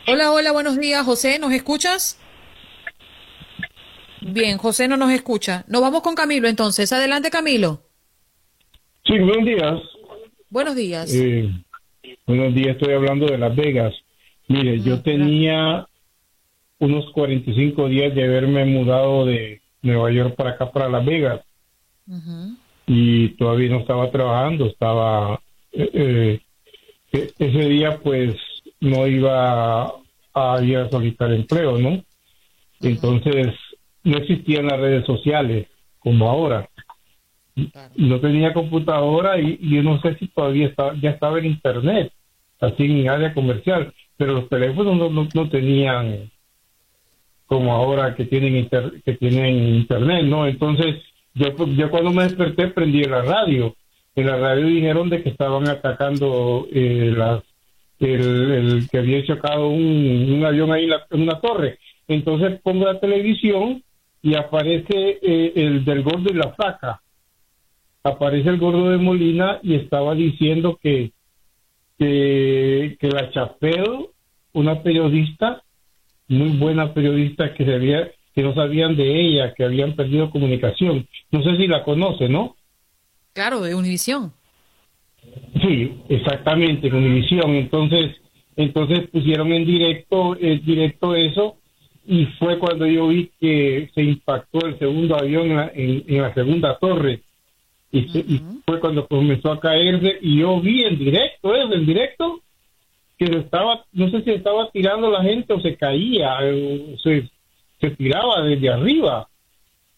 [0.07, 1.39] Hola, hola, buenos días, José.
[1.39, 2.19] ¿Nos escuchas?
[4.23, 5.65] Bien, José no nos escucha.
[5.69, 6.93] Nos vamos con Camilo entonces.
[6.93, 7.83] Adelante, Camilo.
[9.05, 9.81] Sí, buenos días.
[10.51, 11.15] Buenos días.
[11.15, 11.51] Eh,
[12.27, 13.95] buenos días, estoy hablando de Las Vegas.
[14.49, 15.87] Mire, yo tenía
[16.79, 21.41] unos 45 días de haberme mudado de Nueva York para acá, para Las Vegas.
[22.87, 25.41] Y todavía no estaba trabajando, estaba...
[25.73, 26.41] Eh,
[27.13, 28.35] eh, ese día pues
[28.81, 29.87] no iba
[30.35, 32.03] a ir a solicitar empleo, ¿no?
[32.81, 33.55] Entonces
[34.05, 35.67] no existían las redes sociales
[35.99, 36.69] como ahora.
[37.97, 42.13] No tenía computadora y, yo no sé si todavía estaba, ya estaba en internet,
[42.61, 46.31] así en área comercial, pero los teléfonos no, no, tenían
[47.47, 48.69] como ahora que tienen
[49.05, 50.47] que tienen internet, ¿no?
[50.47, 50.97] Entonces
[51.35, 53.75] yo, yo cuando me desperté prendí la radio.
[54.15, 57.43] En la radio dijeron de que estaban atacando eh, las,
[58.01, 61.79] el, que había chocado un, avión ahí en, una torre.
[62.07, 63.83] Entonces pongo la televisión
[64.23, 67.01] y aparece eh, el del gordo y la flaca.
[68.03, 71.13] Aparece el gordo de Molina y estaba diciendo que,
[71.99, 74.13] que, que la Chapeo,
[74.53, 75.63] una periodista,
[76.29, 81.07] muy buena periodista que se había, que no sabían de ella, que habían perdido comunicación.
[81.31, 82.57] No sé si la conoce, ¿no?
[83.33, 84.33] Claro, de Univisión.
[85.61, 87.51] Sí, exactamente, en Univisión.
[87.55, 88.17] Entonces,
[88.57, 91.59] entonces pusieron en directo, en directo eso
[92.11, 97.21] y fue cuando yo vi que se impactó el segundo avión en la, segunda torre
[97.91, 102.41] y, fue cuando comenzó a caerse y yo vi en directo eso en directo
[103.17, 107.29] que estaba no sé si estaba tirando la gente o se caía o se,
[107.81, 109.29] se tiraba desde arriba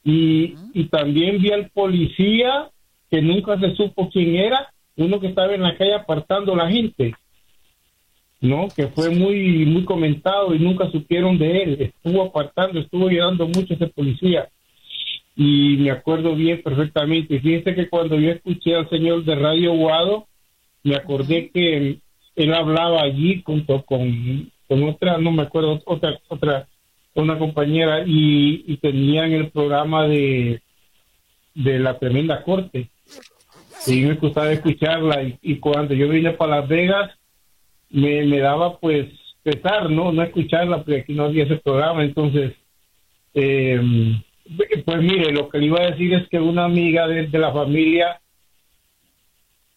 [0.05, 2.71] y, y también vi al policía
[3.11, 6.71] que nunca se supo quién era uno que estaba en la calle apartando a la
[6.71, 7.15] gente
[8.41, 8.69] ¿no?
[8.75, 11.77] Que fue muy, muy comentado y nunca supieron de él.
[11.83, 14.49] Estuvo apartando, estuvo ayudando mucho ese policía.
[15.37, 17.41] Y me acuerdo bien perfectamente.
[17.41, 20.27] Fíjense que cuando yo escuché al señor de Radio Guado,
[20.83, 22.01] me acordé que
[22.37, 26.69] él, hablaba allí junto con, con otra, no me acuerdo, otra, otra,
[27.15, 30.63] una compañera y, tenían el programa de,
[31.55, 32.89] de la tremenda corte.
[33.87, 37.11] Y me gustaba escucharla y, y cuando yo vine para Las Vegas,
[37.91, 39.09] me, me daba pues
[39.43, 40.13] pesar, ¿no?
[40.13, 42.05] No escucharla porque aquí no había ese programa.
[42.05, 42.53] Entonces,
[43.35, 43.81] eh,
[44.85, 48.21] pues mire, lo que le iba a decir es que una amiga de, la familia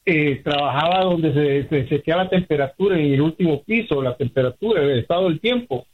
[0.05, 4.99] eh, trabajaba donde se, se chequeaba la temperatura en el último piso, la temperatura, el
[4.99, 5.85] estado del tiempo.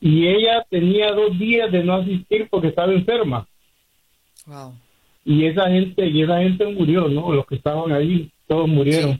[0.00, 3.48] Y ella tenía dos días de no asistir porque estaba enferma.
[5.24, 7.32] Y esa gente, y esa gente murió, ¿no?
[7.32, 9.12] Los que estaban ahí, todos murieron.
[9.12, 9.18] Sí,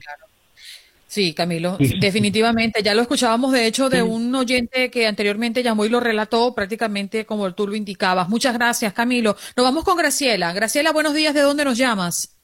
[1.35, 2.83] Camilo, definitivamente.
[2.83, 7.25] Ya lo escuchábamos, de hecho, de un oyente que anteriormente llamó y lo relató prácticamente
[7.25, 8.29] como tú lo indicabas.
[8.29, 9.35] Muchas gracias, Camilo.
[9.55, 10.53] Nos vamos con Graciela.
[10.53, 11.33] Graciela, buenos días.
[11.33, 12.37] ¿De dónde nos llamas?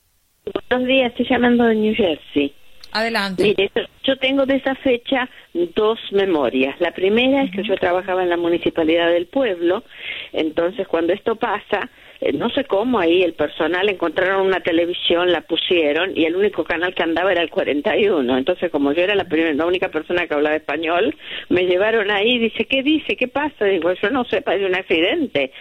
[0.70, 2.54] Buenos días, estoy llamando de New Jersey.
[2.94, 3.44] Adelante.
[3.44, 3.72] Mire,
[4.04, 6.80] yo tengo de esa fecha dos memorias.
[6.80, 9.84] La primera es que yo trabajaba en la municipalidad del pueblo,
[10.32, 11.90] entonces cuando esto pasa,
[12.22, 16.64] eh, no sé cómo ahí el personal encontraron una televisión, la pusieron y el único
[16.64, 18.38] canal que andaba era el 41.
[18.38, 21.16] Entonces, como yo era la, primera, la única persona que hablaba español,
[21.50, 23.18] me llevaron ahí y dice, ¿qué dice?
[23.18, 23.66] ¿Qué pasa?
[23.66, 25.52] Digo, yo no sé, parece un accidente.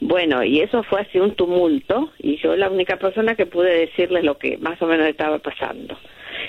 [0.00, 4.24] Bueno, y eso fue así un tumulto y yo la única persona que pude decirles
[4.24, 5.96] lo que más o menos estaba pasando.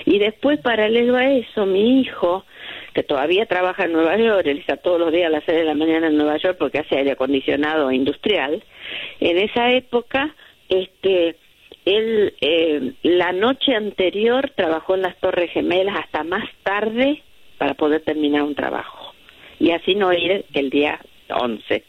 [0.04, 2.44] Y después, paralelo a eso, mi hijo
[2.94, 5.64] que todavía trabaja en Nueva York, él está todos los días a las seis de
[5.64, 8.62] la mañana en Nueva York porque hace aire acondicionado industrial,
[9.20, 10.34] en esa época,
[10.68, 11.36] este,
[11.84, 17.22] él eh, la noche anterior trabajó en las Torres Gemelas hasta más tarde
[17.58, 19.14] para poder terminar un trabajo
[19.58, 21.84] y así no ir el día 11.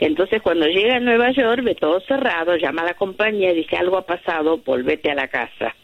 [0.00, 3.76] Entonces cuando llega a Nueva York ve todo cerrado, llama a la compañía y dice
[3.76, 5.74] algo ha pasado, volvete a la casa.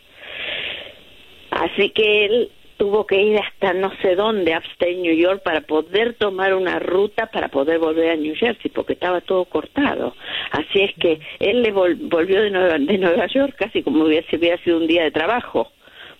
[1.54, 6.14] Así que él tuvo que ir hasta no sé dónde, upstate New York, para poder
[6.14, 10.16] tomar una ruta para poder volver a New Jersey, porque estaba todo cortado.
[10.50, 14.58] Así es que él le volvió de Nueva, de Nueva York casi como si hubiera
[14.64, 15.70] sido un día de trabajo,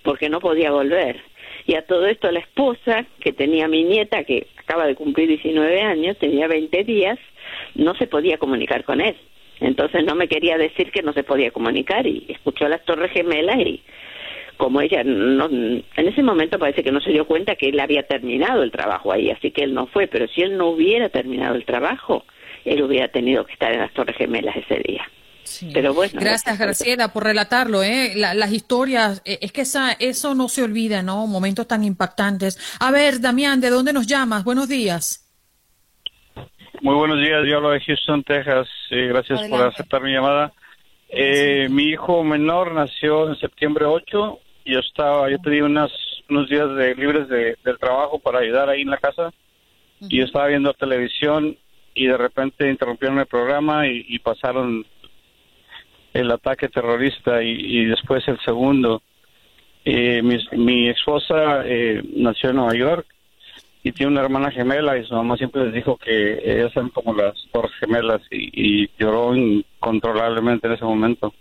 [0.03, 1.21] porque no podía volver.
[1.67, 5.81] Y a todo esto la esposa, que tenía mi nieta, que acaba de cumplir 19
[5.81, 7.19] años, tenía 20 días,
[7.75, 9.17] no se podía comunicar con él.
[9.61, 13.59] Entonces no me quería decir que no se podía comunicar y escuchó las torres gemelas
[13.59, 13.83] y
[14.57, 18.05] como ella no, en ese momento parece que no se dio cuenta que él había
[18.05, 21.55] terminado el trabajo ahí, así que él no fue, pero si él no hubiera terminado
[21.55, 22.25] el trabajo,
[22.65, 25.05] él hubiera tenido que estar en las Torres Gemelas ese día.
[25.75, 27.83] Pero bueno, Gracias, Graciela, por relatarlo.
[27.83, 28.13] ¿eh?
[28.17, 31.27] las historias, eh, es que esa, eso no se olvida, ¿no?
[31.27, 32.59] Momentos tan impactantes.
[32.81, 34.43] A ver, Damián, ¿de dónde nos llamas?
[34.45, 35.21] Buenos días.
[36.81, 38.69] Muy buenos días, yo hablo de Houston, Texas.
[38.91, 40.53] gracias por aceptar mi llamada.
[41.17, 45.93] Eh, mi hijo menor nació en septiembre 8 yo estaba, yo tenía unas,
[46.29, 49.33] unos días de, libres de, del trabajo para ayudar ahí en la casa
[50.01, 51.57] y yo estaba viendo televisión
[51.95, 54.85] y de repente interrumpieron el programa y, pasaron
[56.13, 59.03] el ataque terrorista y, después el segundo.
[59.85, 63.07] Eh, mi, mi esposa eh, nació en Nueva York
[63.85, 67.13] y tiene una hermana gemela y su mamá siempre les dijo que ellas eran como
[67.13, 71.35] las dos gemelas y, lloró incontrolablemente en ese momento.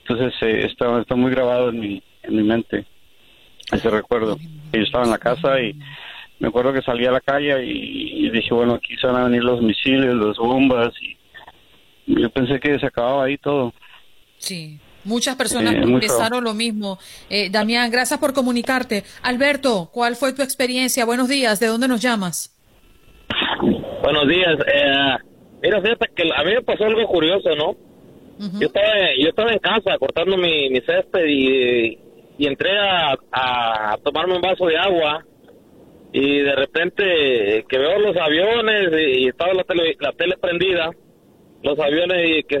[0.00, 2.86] Entonces eh, está, está muy grabado en mi, en mi mente
[3.70, 4.38] ese recuerdo.
[4.72, 5.78] Yo estaba en la casa y
[6.38, 9.44] me acuerdo que salí a la calle y, dije, bueno, aquí se van a venir
[9.44, 11.16] los misiles, las bombas y
[12.06, 13.74] yo pensé que se acababa ahí todo.
[14.38, 14.80] Sí.
[15.04, 16.98] Muchas personas eh, pensaron lo mismo.
[17.28, 19.04] Eh, Damián, gracias por comunicarte.
[19.22, 21.04] Alberto, ¿cuál fue tu experiencia?
[21.04, 22.50] Buenos días, ¿de dónde nos llamas?
[24.02, 24.58] Buenos días.
[24.66, 25.16] Eh,
[25.62, 27.76] mira, fíjate que a mí me pasó algo curioso, ¿no?
[28.38, 28.86] yo, estaba,
[29.16, 31.98] yo estaba en casa cortando mi, mi césped y,
[32.36, 35.24] y entré a, a, tomarme un vaso de agua
[36.12, 40.90] y de repente que veo los aviones y, estaba la tele, la tele prendida,
[41.62, 42.60] los aviones y que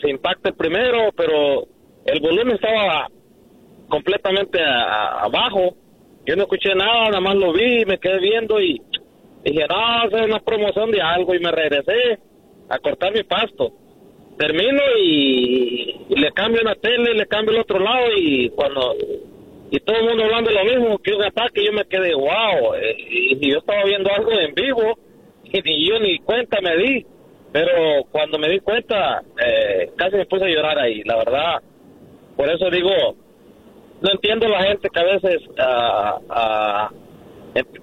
[0.00, 1.66] se impacta el primero, pero
[2.12, 3.08] el volumen estaba
[3.88, 5.76] completamente abajo.
[6.26, 8.80] Yo no escuché nada, nada más lo vi, me quedé viendo y
[9.44, 12.18] dije, no, es una promoción de algo y me regresé
[12.68, 13.72] a cortar mi pasto.
[14.36, 18.94] Termino y, le cambio una tele, le cambio el otro lado y cuando
[19.70, 22.74] y todo el mundo hablando de lo mismo, que un ataque, yo me quedé, wow,
[22.74, 24.98] eh, y, yo estaba viendo algo en vivo
[25.44, 27.06] y ni yo ni cuenta me di,
[27.52, 31.62] pero cuando me di cuenta, eh, casi me puse a llorar ahí, la verdad,
[32.38, 33.16] por eso digo,
[34.00, 36.94] no entiendo la gente que a veces uh,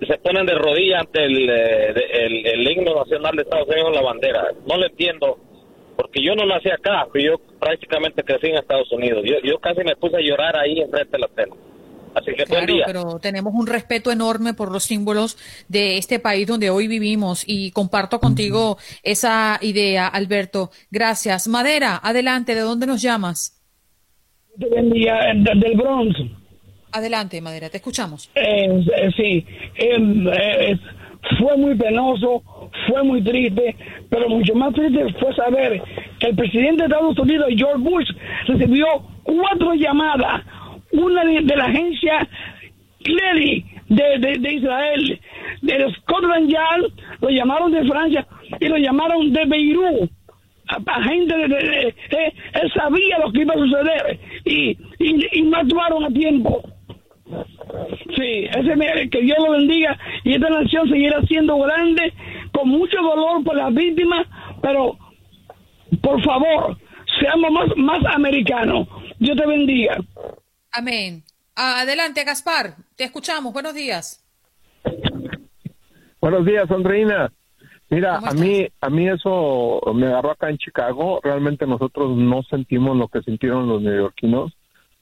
[0.08, 1.94] se ponen de rodillas ante el, eh,
[2.24, 5.38] el, el himno nacional de Estados Unidos, la bandera, no lo entiendo,
[5.98, 9.24] porque yo no nací acá, yo prácticamente crecí en Estados Unidos.
[9.26, 11.52] Yo, yo casi me puse a llorar ahí enfrente de la tele.
[12.14, 12.84] Así que claro, día.
[12.86, 15.38] pero tenemos un respeto enorme por los símbolos
[15.68, 20.72] de este país donde hoy vivimos y comparto contigo esa idea, Alberto.
[20.90, 21.50] Gracias.
[21.50, 23.55] Madera, adelante, ¿de dónde nos llamas?
[24.58, 26.16] Día, del Bronx.
[26.92, 28.30] Adelante, Madera, te escuchamos.
[28.36, 29.46] Eh, eh, sí,
[29.76, 30.78] eh,
[31.38, 32.44] fue muy penoso,
[32.88, 33.76] fue muy triste,
[34.10, 35.82] pero mucho más triste fue saber
[36.20, 38.10] que el presidente de Estados Unidos, George Bush,
[38.48, 38.86] recibió
[39.24, 40.44] cuatro llamadas,
[40.92, 42.28] una de, la agencia
[43.04, 45.20] Clery de, de, Israel,
[45.62, 46.92] de Scotland Yard,
[47.22, 48.28] lo llamaron de Francia
[48.60, 50.12] y lo llamaron de Beirut.
[50.68, 51.96] A, gente de,
[52.54, 56.62] él sabía lo que iba a suceder y, y, y no actuaron a tiempo.
[58.16, 62.14] Sí, ese, que Dios lo bendiga y esta nación seguirá siendo grande,
[62.54, 64.28] con mucho dolor por las víctimas,
[64.62, 64.98] pero
[66.02, 66.78] por favor,
[67.20, 68.88] seamos más, más americanos.
[69.20, 69.98] Dios te bendiga.
[70.72, 71.24] Amén.
[71.56, 73.54] Adelante, Gaspar, te escuchamos.
[73.54, 74.22] Buenos días.
[76.22, 77.32] Buenos días, Andreina.
[77.96, 81.22] Mira, a mí, a mí eso me agarró acá en Chicago.
[81.24, 84.52] Realmente nosotros no sentimos lo que sintieron los neoyorquinos.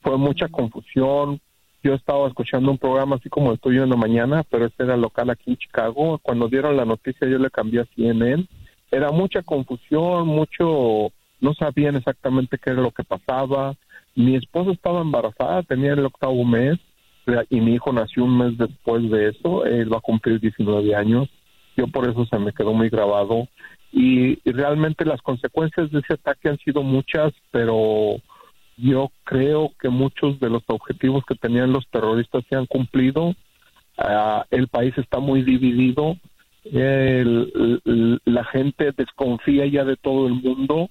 [0.00, 1.40] Fue mucha confusión,
[1.82, 4.96] yo estaba escuchando un programa así como el tuyo en la mañana, pero este era
[4.96, 6.20] local aquí en Chicago.
[6.22, 8.46] Cuando dieron la noticia yo le cambié a CNN.
[8.92, 13.74] Era mucha confusión, mucho, no sabían exactamente qué era lo que pasaba.
[14.14, 16.78] Mi esposa estaba embarazada, tenía el octavo mes
[17.50, 19.64] y mi hijo nació un mes después de eso.
[19.64, 21.28] Él va a cumplir 19 años.
[21.76, 23.48] Yo por eso se me quedó muy grabado.
[23.96, 28.20] y realmente las consecuencias de ese ataque han sido muchas, pero
[28.76, 33.34] yo creo que muchos de los objetivos que tenían los terroristas se han cumplido.
[33.96, 36.16] Ah, el país está muy dividido.
[36.64, 40.90] la gente desconfía ya de todo el mundo.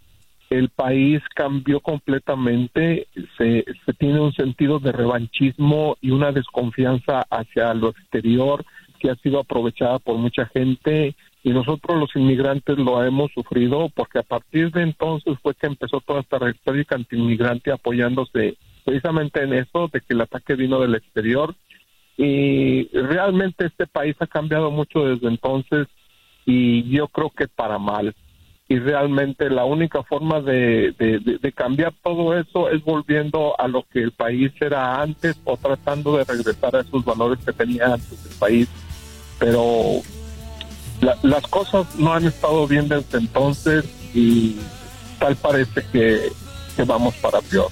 [0.49, 3.07] el país cambió completamente,
[3.39, 8.63] se, se tiene un sentido de revanchismo y una desconfianza hacia lo exterior
[9.03, 14.19] que ha sido aprovechada por mucha gente y nosotros los inmigrantes lo hemos sufrido porque
[14.19, 19.89] a partir de entonces fue que empezó toda esta retórica antiinmigrante apoyándose precisamente en eso,
[19.91, 21.53] de que el ataque vino del exterior
[22.15, 25.87] y realmente este país ha cambiado mucho desde entonces
[26.45, 28.15] y yo creo que para mal
[28.69, 33.99] y realmente la única forma de, de, cambiar todo eso es volviendo a lo que
[33.99, 38.39] el país era antes o tratando de regresar a esos valores que tenía antes el
[38.39, 38.69] país.
[39.39, 40.01] Pero
[41.21, 44.57] las cosas no han estado bien desde entonces y
[45.19, 46.31] tal parece que,
[46.75, 47.71] que vamos para peor.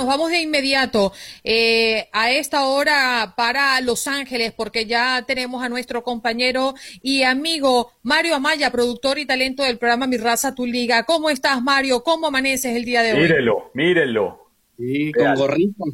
[0.00, 1.12] nos vamos de inmediato
[1.44, 7.92] eh, a esta hora para Los Ángeles, porque ya tenemos a nuestro compañero y amigo
[8.02, 11.04] Mario Amaya, productor y talento del programa Mi Raza, Tu Liga.
[11.04, 12.02] ¿Cómo estás, Mario?
[12.02, 13.20] ¿Cómo amaneces el día de hoy?
[13.20, 14.39] Mírenlo, mírenlo.
[14.80, 15.84] Sí, con gorrito.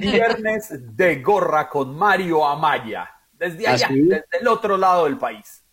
[0.00, 3.08] Viernes de gorra con Mario Amaya.
[3.32, 5.64] Desde allá, desde el otro lado del país.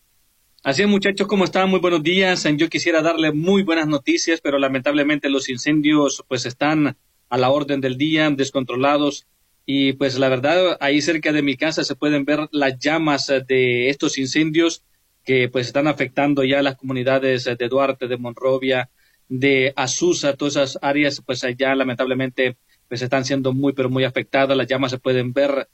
[0.63, 1.69] Así es, muchachos, ¿cómo están?
[1.69, 2.47] Muy buenos días.
[2.55, 6.95] Yo quisiera darle muy buenas noticias, pero lamentablemente los incendios pues están
[7.27, 9.27] a la orden del día, descontrolados.
[9.65, 13.89] Y pues la verdad, ahí cerca de mi casa se pueden ver las llamas de
[13.89, 14.85] estos incendios
[15.25, 18.89] que pues están afectando ya las comunidades de Duarte, de Monrovia,
[19.35, 22.55] de Azusa, todas esas áreas pues allá lamentablemente
[22.87, 25.67] pues están siendo muy pero muy afectadas, las llamas se pueden ver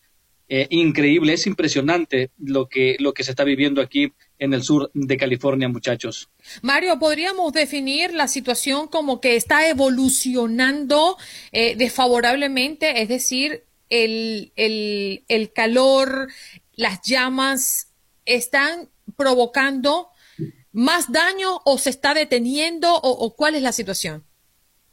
[0.48, 4.90] eh, increíble, es impresionante lo que, lo que se está viviendo aquí en el sur
[4.94, 6.30] de California, muchachos.
[6.62, 11.18] Mario, ¿podríamos definir la situación como que está evolucionando
[11.52, 13.02] eh, desfavorablemente?
[13.02, 16.30] Es decir, el, el, el calor,
[16.76, 17.92] las llamas
[18.26, 20.08] están provocando
[20.72, 24.24] más daño o se está deteniendo o cuál es la situación?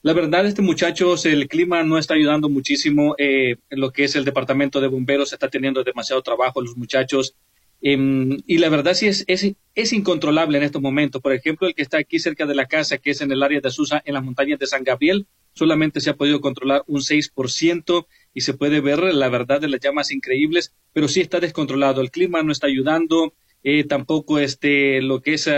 [0.07, 3.17] La verdad, este muchachos, el clima no está ayudando muchísimo.
[3.19, 7.35] Eh, lo que es el departamento de bomberos está teniendo demasiado trabajo los muchachos.
[7.83, 11.21] Em, y la verdad sí es, es, incontrolable en estos momentos.
[11.21, 13.61] Por ejemplo, el que está aquí cerca de la casa, que es en el área
[13.61, 18.07] de Azusa, en las montañas de San Gabriel, solamente se ha podido controlar un 6%
[18.33, 22.01] y se puede ver la verdad de las llamas increíbles, pero sí está descontrolado.
[22.01, 23.35] El clima no está ayudando,
[23.67, 25.51] eh, tampoco este, lo que es...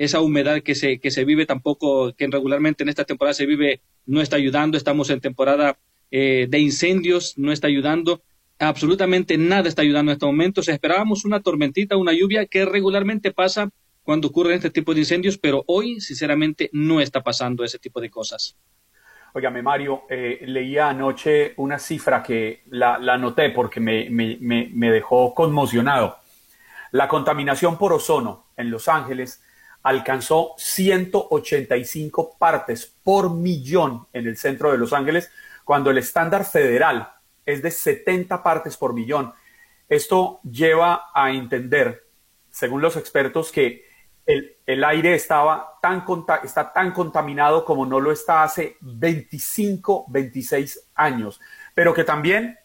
[0.00, 3.80] Esa humedad que se, que se vive tampoco, que regularmente en esta temporada se vive,
[4.06, 4.78] no está ayudando.
[4.78, 5.76] Estamos en temporada
[6.12, 8.22] eh, de incendios, no está ayudando.
[8.60, 10.68] Absolutamente nada está ayudando en estos momentos.
[10.68, 13.70] Esperábamos una tormentita, una lluvia que regularmente pasa
[14.04, 18.08] cuando ocurren este tipo de incendios, pero hoy, sinceramente, no está pasando ese tipo de
[18.08, 18.56] cosas.
[19.34, 24.90] Óigame, Mario, eh, leía anoche una cifra que la, la noté porque me, me, me
[24.92, 26.18] dejó conmocionado.
[26.90, 29.42] La contaminación por ozono en Los Ángeles
[29.82, 35.30] alcanzó 185 partes por millón en el centro de Los Ángeles,
[35.64, 37.12] cuando el estándar federal
[37.44, 39.32] es de 70 partes por millón.
[39.88, 42.06] Esto lleva a entender,
[42.50, 43.86] según los expertos, que
[44.26, 46.04] el, aire estaba tan,
[46.44, 51.40] está tan contaminado como no lo está hace 25, 26 años,
[51.74, 52.58] pero que también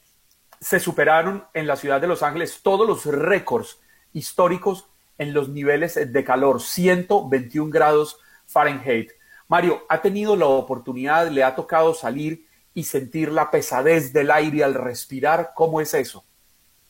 [0.60, 3.80] se superaron en la ciudad de Los Ángeles todos los récords
[4.14, 4.88] históricos
[5.18, 9.12] en los niveles de calor, 121 grados Fahrenheit.
[9.48, 14.64] Mario, ¿ha tenido la oportunidad, le ha tocado salir y sentir la pesadez del aire
[14.64, 15.52] al respirar?
[15.56, 16.24] ¿Cómo es eso?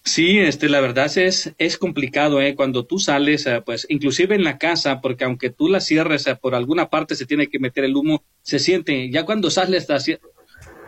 [0.05, 2.55] Sí, este, la verdad es, es complicado, ¿eh?
[2.55, 6.35] Cuando tú sales, eh, pues, inclusive en la casa, porque aunque tú la cierres, eh,
[6.35, 9.87] por alguna parte se tiene que meter el humo, se siente, ya cuando sales,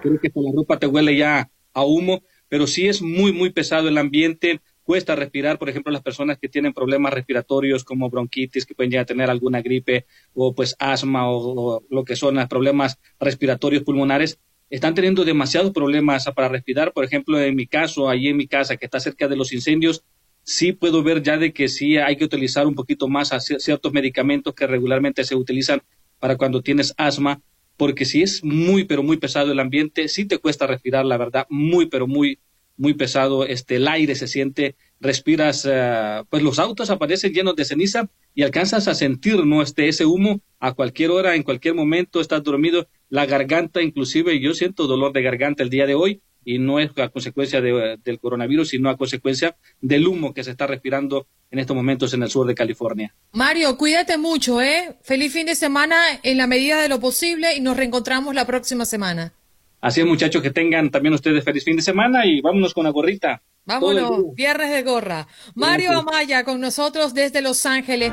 [0.02, 3.88] creo que la ropa te huele ya a humo, pero sí es muy, muy pesado
[3.88, 8.76] el ambiente cuesta respirar, por ejemplo, las personas que tienen problemas respiratorios como bronquitis, que
[8.76, 13.84] pueden ya tener alguna gripe o pues asma o, lo que son los problemas respiratorios
[13.84, 16.94] pulmonares, están teniendo demasiados problemas para respirar.
[16.94, 20.04] Por ejemplo, en mi caso, allí en mi casa, que está cerca de los incendios,
[20.44, 24.54] sí puedo ver ya de que sí hay que utilizar un poquito más ciertos medicamentos
[24.54, 25.82] que regularmente se utilizan
[26.20, 27.42] para cuando tienes asma,
[27.76, 31.48] porque si es muy, pero muy pesado el ambiente, sí te cuesta respirar, la verdad,
[31.50, 32.40] muy, pero muy,
[32.78, 37.66] muy pesado, este, el aire se siente, respiras, eh, pues los autos aparecen llenos de
[37.66, 39.62] ceniza y alcanzas a sentir, ¿no?
[39.62, 44.54] Este, ese humo a cualquier hora, en cualquier momento, estás dormido, la garganta, inclusive yo
[44.54, 48.70] siento dolor de garganta el día de hoy y no es a consecuencia del coronavirus,
[48.70, 52.46] sino a consecuencia del humo que se está respirando en estos momentos en el sur
[52.46, 53.16] de California.
[53.32, 54.98] Mario, cuídate mucho, ¿eh?
[55.02, 58.86] Feliz fin de semana en la medida de lo posible y nos reencontramos la próxima
[58.86, 59.34] semana.
[59.82, 62.90] Así es, muchachos, que tengan también ustedes feliz fin de semana y vámonos con la
[62.90, 63.42] gorrita.
[63.66, 65.28] Vámonos, viernes de gorra.
[65.56, 68.12] Mario Amaya con nosotros desde Los Ángeles.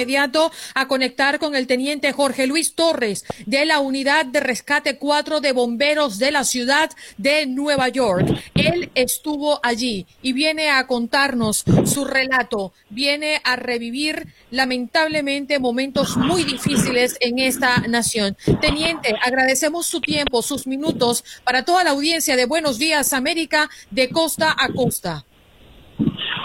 [0.00, 5.40] Inmediato a conectar con el teniente Jorge Luis Torres de la Unidad de Rescate 4
[5.40, 8.26] de Bomberos de la ciudad de Nueva York.
[8.54, 16.44] Él estuvo allí y viene a contarnos su relato, viene a revivir lamentablemente momentos muy
[16.44, 18.38] difíciles en esta nación.
[18.62, 24.08] Teniente, agradecemos su tiempo, sus minutos para toda la audiencia de Buenos Días América de
[24.08, 25.26] costa a costa.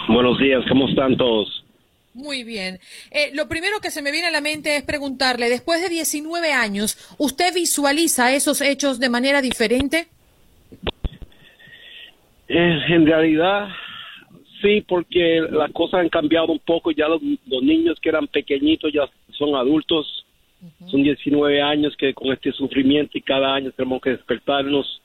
[0.09, 1.64] Buenos días, ¿cómo están todos?
[2.15, 2.79] Muy bien.
[3.11, 6.53] Eh, lo primero que se me viene a la mente es preguntarle, después de 19
[6.53, 10.07] años, ¿usted visualiza esos hechos de manera diferente?
[12.47, 13.67] Eh, en realidad,
[14.61, 16.91] sí, porque las cosas han cambiado un poco.
[16.91, 20.25] Ya los, niños que eran pequeñitos ya son adultos.
[20.87, 25.01] Son 19 años que con este sufrimiento y cada año tenemos que despertarnos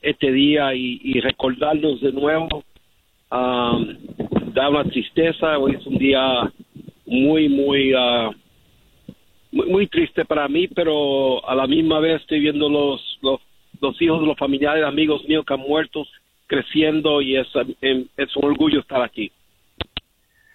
[0.00, 2.64] este día y, recordarnos de nuevo.
[3.30, 3.98] Um,
[4.54, 5.58] da una tristeza.
[5.58, 6.50] Hoy es un día
[7.06, 8.32] muy, muy, uh,
[9.52, 13.40] muy, triste para mí, pero a la misma vez estoy viendo los, los,
[13.80, 16.04] los hijos los familiares, amigos míos que han muerto
[16.46, 17.46] creciendo y es,
[17.82, 19.30] em, es un orgullo estar aquí.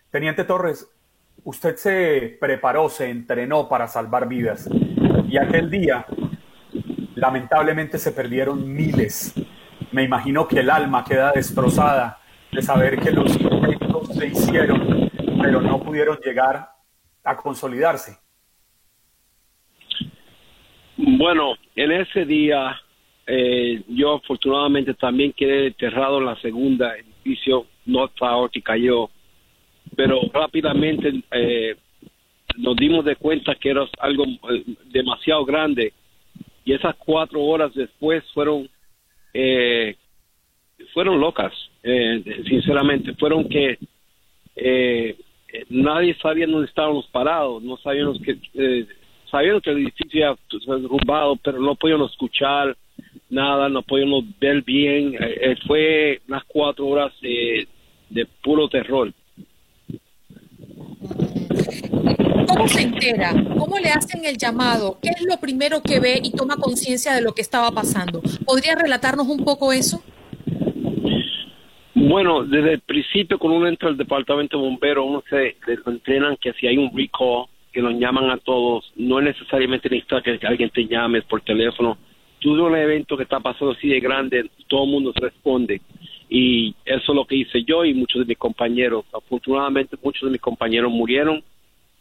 [0.09, 0.89] Teniente Torres,
[1.43, 4.67] usted se preparó, se entrenó para salvar vidas
[5.29, 6.05] y aquel día
[7.15, 9.33] lamentablemente se perdieron miles.
[9.91, 12.22] Me imagino que el alma queda destrozada
[12.53, 13.31] de saber que los
[14.13, 15.09] se hicieron,
[15.41, 16.69] pero no pudieron llegar
[17.23, 18.17] a consolidarse.
[20.97, 22.79] Bueno, en ese día
[23.25, 27.65] eh, yo afortunadamente también quedé enterrado en la segunda edificio
[28.17, 29.09] Tower que cayó,
[29.95, 31.75] pero rápidamente eh,
[32.57, 35.93] nos dimos de cuenta que era algo eh, demasiado grande
[36.63, 38.69] y esas cuatro horas después fueron
[40.93, 41.51] fueron locas,
[42.47, 43.77] sinceramente, fueron que
[44.55, 45.17] eh,
[45.69, 48.87] nadie sabía dónde estábamos parados, no sabíamos que, eh,
[49.29, 52.75] sabíamos que el edificio había derrumbado, pero no podíamos escuchar
[53.29, 59.11] nada, no podíamos ver bien, eh, eh, fue unas cuatro horas de puro terror.
[62.47, 63.33] ¿Cómo se entera?
[63.57, 64.99] ¿Cómo le hacen el llamado?
[65.01, 68.21] ¿Qué es lo primero que ve y toma conciencia de lo que estaba pasando?
[68.45, 70.03] ¿Podría relatarnos un poco eso?
[72.05, 76.51] Bueno, desde el principio, cuando uno entra al departamento de bomberos, uno se entrenan que
[76.51, 80.69] si hay un recall, que nos llaman a todos, no es necesariamente necesario que alguien
[80.69, 81.97] te llame por teléfono.
[82.39, 85.79] Tú de un evento que está pasando así de grande, todo el mundo responde.
[86.27, 89.05] Y eso es lo que hice yo y muchos de mis compañeros.
[89.13, 91.41] Afortunadamente, muchos de mis compañeros murieron.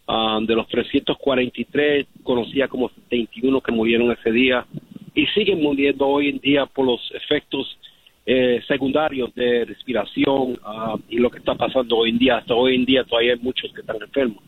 [0.08, 4.66] Ah, de los 343, conocía como 71 que murieron ese día.
[5.14, 7.78] Y siguen muriendo hoy en día por los efectos
[8.24, 12.38] eh, secundarios de respiración ah, y lo que está pasando hoy en día.
[12.38, 14.42] Hasta hoy en día todavía hay muchos que están enfermos.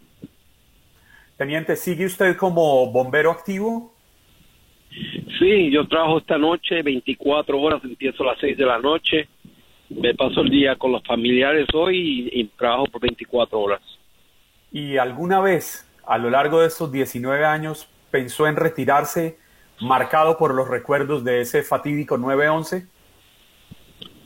[1.37, 3.93] Teniente, ¿sigue usted como bombero activo?
[5.41, 9.29] Sí, yo trabajo esta noche 24 horas, empiezo a las 6 de la noche.
[9.89, 13.81] Me paso el día con los familiares hoy y, y trabajo por 24 horas.
[14.71, 19.39] ¿Y alguna vez a lo largo de estos 19 años pensó en retirarse
[19.81, 22.87] marcado por los recuerdos de ese fatídico 9-11?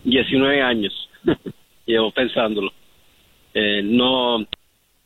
[0.04, 1.08] 19 años
[1.86, 2.72] llevo pensándolo.
[3.54, 4.38] Eh, no,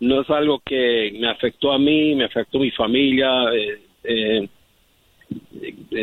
[0.00, 4.48] no es algo que me afectó a mí, me afectó a mi familia eh, eh,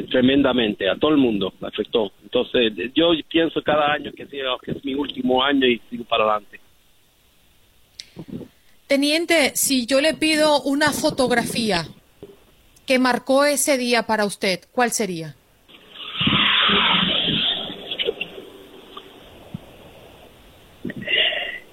[0.09, 2.11] tremendamente, a todo el mundo me afectó.
[2.23, 6.59] Entonces, yo pienso cada año que, que es mi último año y sigo para adelante.
[8.87, 11.85] Teniente, si yo le pido una fotografía
[12.87, 15.35] que marcó ese día para usted, ¿cuál sería?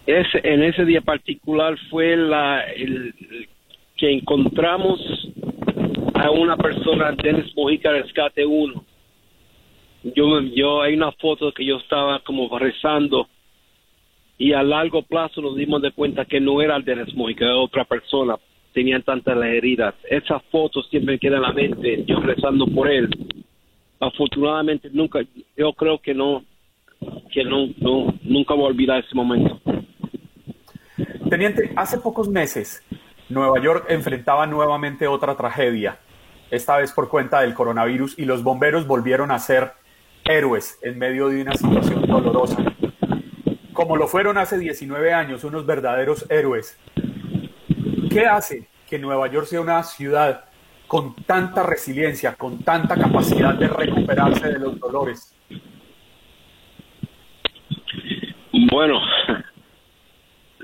[0.06, 3.14] En ese día particular fue la el,
[3.96, 5.00] que encontramos
[6.14, 8.84] a una persona, Dennis Mojica Rescate 1.
[10.14, 13.28] Yo, yo, hay una foto que yo estaba como rezando
[14.38, 17.56] y a largo plazo nos dimos de cuenta que no era el Dennis Mojica, era
[17.56, 18.36] otra persona.
[18.72, 19.94] Tenían tantas heridas.
[20.08, 23.08] Esa foto siempre queda en la mente, yo rezando por él.
[23.98, 25.20] Afortunadamente nunca,
[25.56, 26.44] yo creo que no,
[27.32, 29.58] que no, no nunca voy a olvidar ese momento.
[31.28, 32.82] Teniente, hace pocos meses
[33.28, 35.98] Nueva York enfrentaba nuevamente otra tragedia,
[36.50, 39.72] esta vez por cuenta del coronavirus, y los bomberos volvieron a ser
[40.24, 42.56] héroes en medio de una situación dolorosa.
[43.72, 46.78] Como lo fueron hace 19 años, unos verdaderos héroes.
[48.10, 50.44] ¿Qué hace que Nueva York sea una ciudad
[50.86, 55.34] con tanta resiliencia, con tanta capacidad de recuperarse de los dolores?
[58.70, 59.00] Bueno,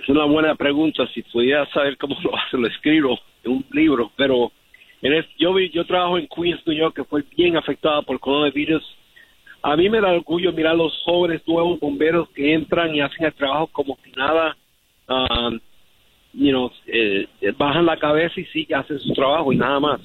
[0.03, 1.07] es una buena pregunta.
[1.15, 4.11] Si pudiera saber cómo lo hace, lo escribo en un libro.
[4.17, 4.53] Pero
[5.01, 8.83] en yo, yo trabajo en Queens, New York, que fue bien afectada por coronavirus.
[9.63, 13.33] A mí me da orgullo mirar los jóvenes nuevos bomberos que entran y hacen el
[13.33, 14.57] trabajo como si nada.
[15.09, 15.61] Um,
[16.33, 17.27] you know, eh,
[17.57, 20.01] bajan la cabeza y sí hacen su trabajo y nada más.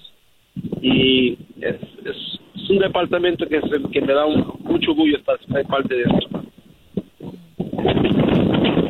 [0.81, 1.75] Y es,
[2.05, 2.39] es,
[2.69, 3.61] un departamento que,
[3.93, 5.37] que me da mucho orgullo estar,
[5.67, 6.43] parte de esto.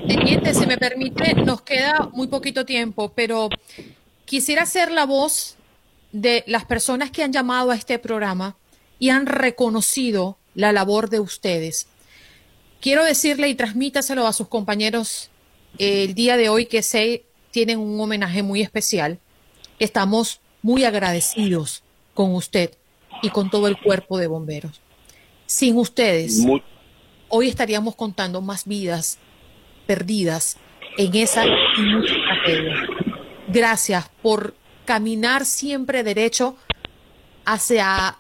[0.08, 3.50] Teniente, si me permite, nos queda muy poquito tiempo, pero
[4.26, 5.58] quisiera ser la voz
[6.14, 8.56] de las personas que han llamado a este programa
[9.00, 11.88] y han reconocido la labor de ustedes.
[12.80, 15.30] Quiero decirle y transmítaselo a sus compañeros
[15.78, 19.20] el día de hoy que se tienen un homenaje muy especial.
[19.78, 21.84] Estamos muy agradecidos
[22.14, 22.72] con usted
[23.22, 24.80] y con todo el cuerpo de bomberos.
[25.48, 26.46] Sin ustedes,
[27.28, 29.18] hoy estaríamos contando más vidas
[29.88, 30.58] perdidas
[30.98, 32.88] en esa tragedia.
[33.48, 34.54] Gracias por
[34.86, 36.56] caminar siempre derecho
[37.46, 38.18] hacia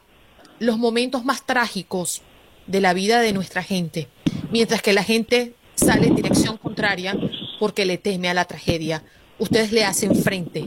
[0.59, 2.21] los momentos más trágicos
[2.65, 4.07] de la vida de nuestra gente,
[4.51, 7.15] mientras que la gente sale en dirección contraria
[7.59, 9.03] porque le teme a la tragedia.
[9.39, 10.65] Ustedes le hacen frente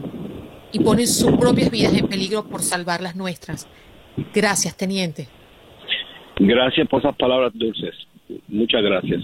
[0.72, 3.68] y ponen sus propias vidas en peligro por salvar las nuestras.
[4.34, 5.28] Gracias, teniente.
[6.38, 7.94] Gracias por esas palabras dulces.
[8.48, 9.22] Muchas gracias.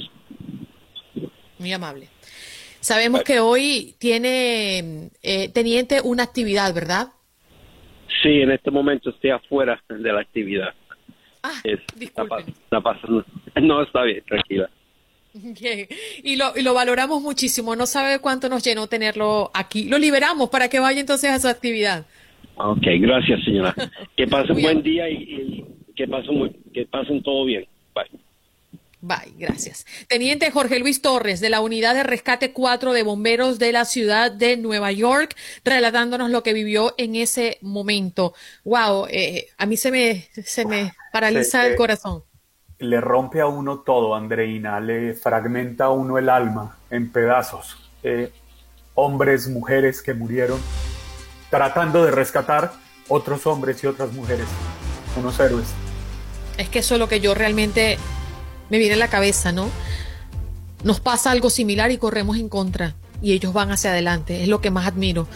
[1.59, 2.09] Muy amable.
[2.81, 7.09] Sabemos que hoy tiene, eh, teniente, una actividad, ¿verdad?
[8.23, 10.75] Sí, en este momento estoy afuera de la actividad.
[11.43, 11.61] Ah,
[13.63, 14.71] no, está bien, tranquila.
[16.23, 17.77] Y, lo, y lo valoramos muchísimo.
[17.77, 19.89] No sabe cuánto nos llenó tenerlo aquí.
[19.89, 22.07] Lo liberamos para que vaya entonces a su actividad.
[22.57, 23.75] Ok, gracias, señora.
[24.17, 27.67] Que pasen un buen día y, que, pasen, que pasen todo bien.
[27.95, 28.26] Bye.
[29.01, 29.87] Bye, gracias.
[30.09, 34.33] Teniente Jorge Luis Torres, de la Unidad de Rescate 4 de Bomberos de la ciudad
[34.33, 38.35] de Nueva York, relatándonos lo que vivió en ese momento.
[38.65, 42.25] Wow, eh, a mí se me, se me paraliza el corazón
[42.79, 47.77] le rompe a uno todo, Andreina, le fragmenta a uno el alma en pedazos.
[48.03, 48.31] Eh,
[48.95, 50.61] hombres, mujeres que murieron
[51.51, 52.73] tratando de rescatar
[53.09, 54.47] otros hombres y otras mujeres,
[55.17, 55.69] unos héroes.
[56.59, 57.99] Es que eso es lo que yo realmente
[58.71, 59.69] me viene a la cabeza, ¿no?
[60.85, 64.61] Nos pasa algo similar y corremos en contra y ellos van hacia adelante, es lo
[64.61, 65.27] que más admiro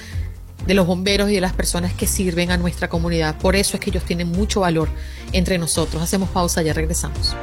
[0.67, 3.39] de los bomberos y de las personas que sirven a nuestra comunidad.
[3.39, 4.89] Por eso es que ellos tienen mucho valor
[5.33, 6.03] entre nosotros.
[6.03, 7.35] Hacemos pausa, ya regresamos.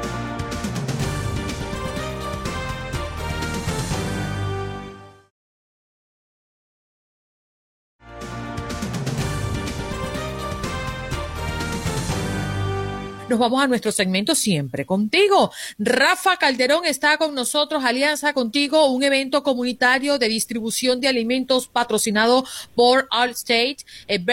[13.30, 15.52] Nos vamos a nuestro segmento siempre contigo.
[15.78, 22.46] Rafa Calderón está con nosotros, Alianza Contigo, un evento comunitario de distribución de alimentos patrocinado
[22.74, 24.24] por Allstate, eh,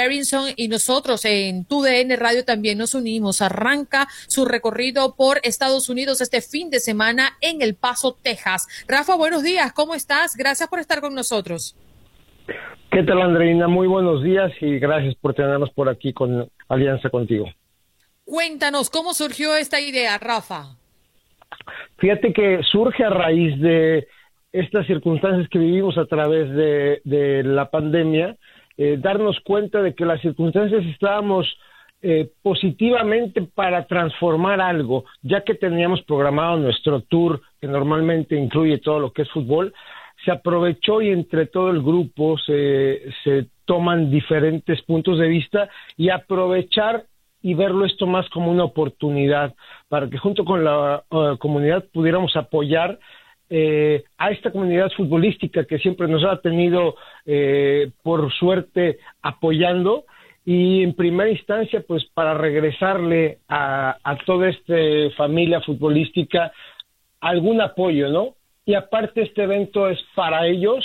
[0.57, 3.43] y nosotros en TUDN Radio también nos unimos.
[3.43, 8.69] Arranca su recorrido por Estados Unidos este fin de semana en El Paso, Texas.
[8.87, 10.37] Rafa, buenos días, ¿cómo estás?
[10.37, 11.77] Gracias por estar con nosotros.
[12.93, 13.67] ¿Qué tal, Andreina?
[13.67, 17.47] Muy buenos días y gracias por tenernos por aquí con Alianza Contigo.
[18.25, 20.77] Cuéntanos, ¿cómo surgió esta idea, Rafa?
[21.99, 24.07] Fíjate que surge a raíz de
[24.53, 28.37] estas circunstancias que vivimos a través de, la pandemia,
[28.77, 31.47] eh, darnos cuenta de que las circunstancias estábamos
[32.03, 39.01] eh, positivamente para transformar algo, ya que teníamos programado nuestro tour, que normalmente incluye todo
[39.01, 39.75] lo que es fútbol,
[40.25, 46.11] se aprovechó y entre todo el grupo se, se toman diferentes puntos de vista y
[46.11, 47.05] aprovechar
[47.45, 49.55] y verlo esto más como una oportunidad
[49.91, 52.99] para que junto con la uh, comunidad pudiéramos apoyar
[53.51, 60.05] eh, a esta comunidad futbolística que siempre nos ha tenido, eh, por suerte, apoyando
[60.47, 64.75] y en primera instancia, pues para regresarle a, a toda esta
[65.15, 66.51] familia futbolística
[67.21, 68.37] algún apoyo, ¿no?
[68.65, 70.83] Y aparte este evento es para ellos,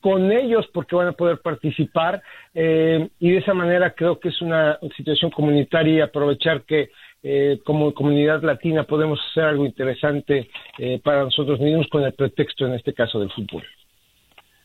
[0.00, 2.22] con ellos porque van a poder participar
[2.54, 6.90] eh, y de esa manera creo que es una situación comunitaria y aprovechar que
[7.22, 12.66] eh, como comunidad latina podemos hacer algo interesante eh, para nosotros mismos con el pretexto
[12.66, 13.62] en este caso del fútbol.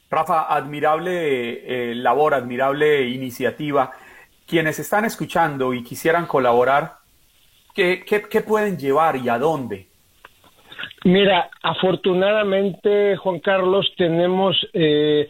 [0.10, 3.92] Rafa, admirable labor, admirable iniciativa.
[4.48, 6.94] Quienes están escuchando y quisieran colaborar,
[7.74, 9.88] ¿qué, qué, qué pueden llevar y a dónde?
[11.04, 15.28] Mira, afortunadamente, Juan Carlos, tenemos eh,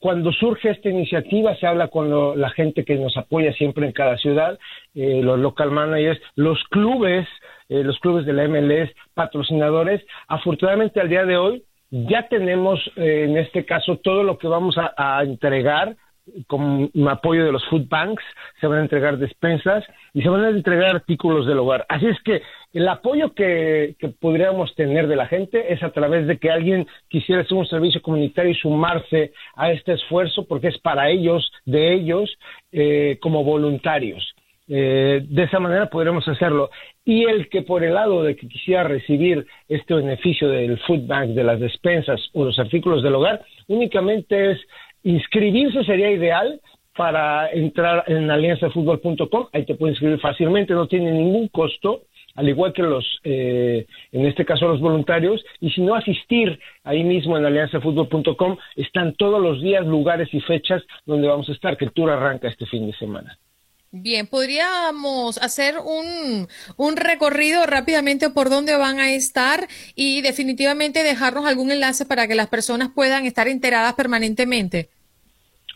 [0.00, 4.16] cuando surge esta iniciativa se habla con la gente que nos apoya siempre en cada
[4.16, 4.58] ciudad,
[4.94, 7.26] eh, los local managers, los clubes,
[7.68, 10.04] eh, los clubes de la MLS, patrocinadores.
[10.28, 14.76] Afortunadamente al día de hoy ya tenemos eh, en este caso todo lo que vamos
[14.78, 15.96] a entregar
[16.46, 18.22] con apoyo de los food banks,
[18.60, 21.84] se van a entregar despensas y se van a entregar artículos del hogar.
[21.88, 26.38] Así es que el apoyo que, podríamos tener de la gente es a través de
[26.38, 31.10] que alguien quisiera hacer un servicio comunitario y sumarse a este esfuerzo porque es para
[31.10, 32.36] ellos, de ellos,
[32.72, 34.34] eh, como voluntarios.
[34.66, 36.70] Eh, de esa manera podremos hacerlo.
[37.04, 41.30] Y el que por el lado de que quisiera recibir este beneficio del food bank,
[41.30, 44.60] de las despensas o los artículos del hogar, únicamente es
[45.04, 46.60] Inscribirse sería ideal
[46.96, 52.02] para entrar en alianzafutbol.com, ahí te puedes inscribir fácilmente, no tiene ningún costo,
[52.36, 57.04] al igual que los, eh, en este caso los voluntarios, y si no asistir ahí
[57.04, 61.84] mismo en alianzafutbol.com, están todos los días, lugares y fechas donde vamos a estar, que
[61.84, 63.38] el tour arranca este fin de semana.
[63.96, 71.46] Bien, podríamos hacer un, un recorrido rápidamente por dónde van a estar y definitivamente dejarnos
[71.46, 74.88] algún enlace para que las personas puedan estar enteradas permanentemente.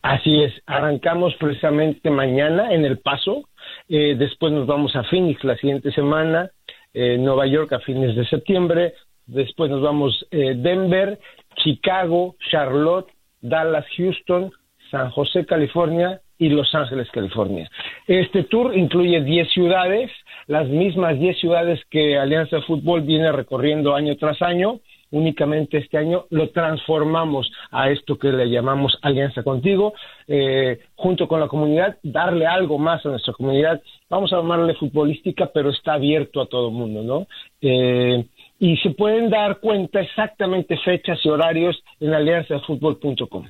[0.03, 3.49] Así es, arrancamos precisamente mañana en El Paso,
[3.88, 6.51] eh, después nos vamos a Phoenix la siguiente semana,
[6.94, 8.94] eh, Nueva York a fines de septiembre,
[9.26, 11.18] después nos vamos eh, Denver,
[11.57, 14.53] Chicago, Charlotte, Dallas, Houston,
[14.90, 17.68] San José, California y Los Ángeles, California.
[18.07, 20.11] Este tour incluye 10 ciudades,
[20.46, 24.80] las mismas 10 ciudades que Alianza Fútbol viene recorriendo año tras año.
[25.11, 29.94] Únicamente este año lo transformamos a esto que le llamamos Alianza Contigo,
[30.26, 33.80] eh, junto con la comunidad, darle algo más a nuestra comunidad.
[34.11, 37.26] Vamos a llamarle futbolística, pero está abierto a todo el mundo, ¿no?
[37.61, 38.26] Eh,
[38.59, 43.46] y se pueden dar cuenta exactamente fechas y horarios en alianzafutbol.com.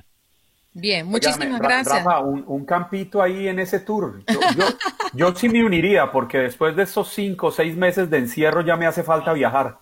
[0.73, 2.03] Bien, muchísimas gracias.
[2.03, 4.21] Rafa, un, campito ahí en ese tour.
[5.13, 8.75] Yo, sí me uniría porque después de esos cinco o seis meses de encierro ya
[8.75, 9.79] me hace falta viajar.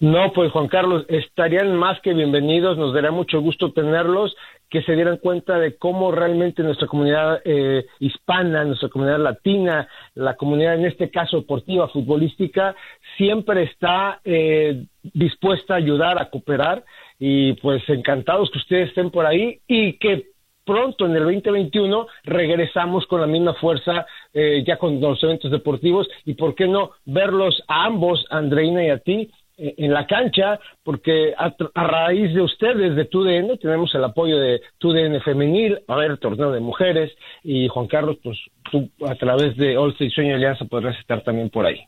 [0.00, 4.36] No, pues Juan Carlos, estarían más que bienvenidos, nos daría mucho gusto tenerlos,
[4.74, 10.34] que se dieran cuenta de cómo realmente nuestra comunidad eh, hispana, nuestra comunidad latina, la
[10.34, 12.74] comunidad en este caso deportiva, futbolística,
[13.16, 16.84] siempre está eh, dispuesta a ayudar, a cooperar.
[17.20, 23.06] Y pues encantados que ustedes estén por ahí y que pronto en el 2021 regresamos
[23.06, 26.08] con la misma fuerza eh, ya con los eventos deportivos.
[26.24, 31.34] Y por qué no verlos a ambos, Andreina y a ti, en la cancha, porque
[31.36, 31.54] a,
[31.86, 36.60] raíz de ustedes, de TUDN, tenemos el apoyo de TUDN Femenil, a ver, torneo de
[36.60, 38.38] mujeres, y Juan Carlos, pues
[38.70, 41.80] tú a través de All State Sueño Alianza podrás estar también por ahí.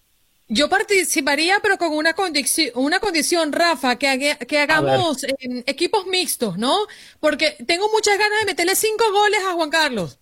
[0.49, 5.27] Yo participaría, pero con una condición, una condición, Rafa, que, que hagamos
[5.67, 6.77] equipos mixtos, ¿no?
[7.19, 10.21] Porque tengo muchas ganas de meterle cinco goles a Juan Carlos.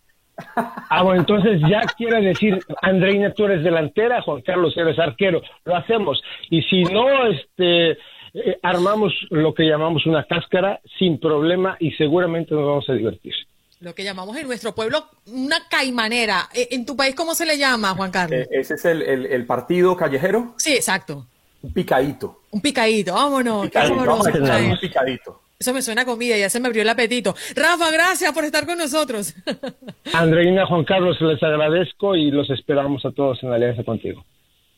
[0.57, 5.43] Ah, bueno, entonces ya quiere decir, Andreina, tú eres delantera, Juan Carlos, eres arquero.
[5.65, 6.23] Lo hacemos.
[6.51, 7.93] Y si no, este,
[8.35, 13.35] eh, armamos lo que llamamos una cáscara sin problema y seguramente nos vamos a divertir.
[13.81, 16.49] Lo que llamamos en nuestro pueblo una caimanera.
[16.53, 18.41] E, ¿En tu país cómo se le llama, Juan Carlos?
[18.41, 20.55] Eh, ¿Ese es el, partido callejero?
[20.57, 21.27] Sí, exacto.
[21.63, 22.43] Un picadito.
[22.51, 23.65] Un picadito, vámonos.
[23.65, 25.44] un picadito.
[25.59, 27.35] Eso me suena a comida, ya se me abrió el apetito.
[27.55, 29.35] Rafa, gracias por estar con nosotros.
[30.13, 34.25] Andreina, Juan Carlos, les agradezco y los esperamos a todos en Alianza contigo.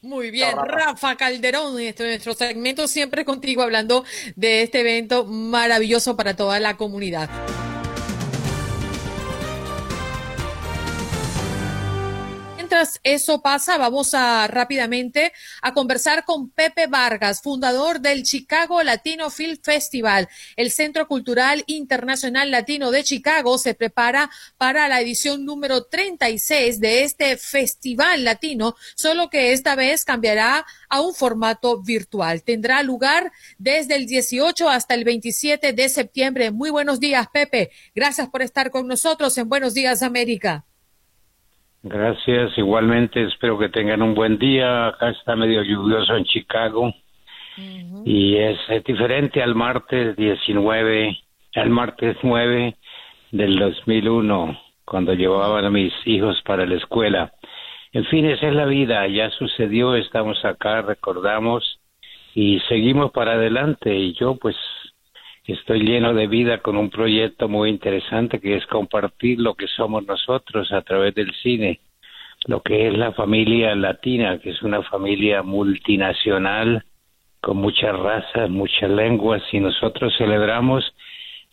[0.03, 4.05] Muy bien, Rafa Calderón, nuestro segmento siempre contigo hablando
[4.37, 7.29] de este evento maravilloso para toda la comunidad.
[12.67, 19.31] Mientras eso pasa, vamos a rápidamente a conversar con Pepe Vargas, fundador del Chicago Latino
[19.31, 20.29] Film Festival.
[20.57, 27.05] El Centro Cultural Internacional Latino de Chicago se prepara para la edición número 36 de
[27.05, 32.43] este festival latino, solo que esta vez cambiará a un formato virtual.
[32.43, 36.51] Tendrá lugar desde el 18 hasta el 27 de septiembre.
[36.51, 37.71] Muy buenos días, Pepe.
[37.95, 40.65] Gracias por estar con nosotros en Buenos Días, América.
[41.89, 44.89] Gracias, igualmente espero que tengan un buen día.
[44.89, 46.93] Acá está medio lluvioso en Chicago
[48.05, 51.17] y es, diferente al martes 19,
[51.55, 52.75] al martes 9
[53.31, 57.33] del 2001, cuando llevaban a mis hijos para la escuela.
[57.93, 61.79] En fin, esa es la vida, ya sucedió, estamos acá, recordamos
[62.35, 64.57] y seguimos para adelante y yo pues
[65.53, 70.05] estoy lleno de vida con un proyecto muy interesante que es compartir lo que somos
[70.07, 71.81] nosotros a través del cine,
[72.47, 76.85] lo que es la familia latina, que es una familia multinacional
[77.41, 80.85] con muchas razas, muchas lenguas y nosotros celebramos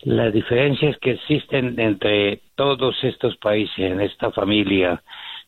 [0.00, 5.02] La diferencia es que existen entre todos estos países en esta familia,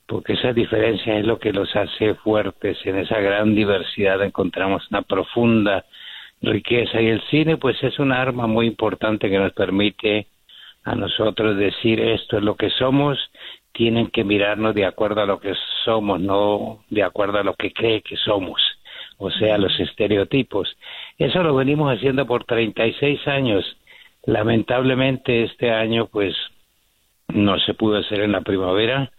[0.06, 2.78] porque esa diferencia es lo que los hace fuertes.
[2.84, 5.84] En esa gran diversidad encontramos una profunda
[6.42, 10.28] riqueza y el cine pues es un arma muy importante que nos permite
[10.84, 13.18] a nosotros decir esto es lo que somos,
[13.72, 17.72] tienen que mirarnos de acuerdo a lo que somos, no de acuerdo a lo que
[17.72, 18.62] cree que somos,
[19.18, 20.76] o sea, los estereotipos.
[21.18, 23.64] Eso lo venimos haciendo por 36 años.
[24.24, 26.34] Lamentablemente este año pues
[27.28, 29.10] no se pudo hacer en la primavera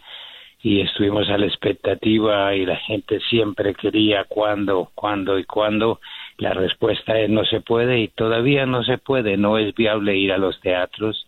[0.62, 6.00] y estuvimos a la expectativa y la gente siempre quería cuándo, cuándo y cuándo.
[6.38, 10.32] La respuesta es no se puede y todavía no se puede, no es viable ir
[10.32, 11.28] a los teatros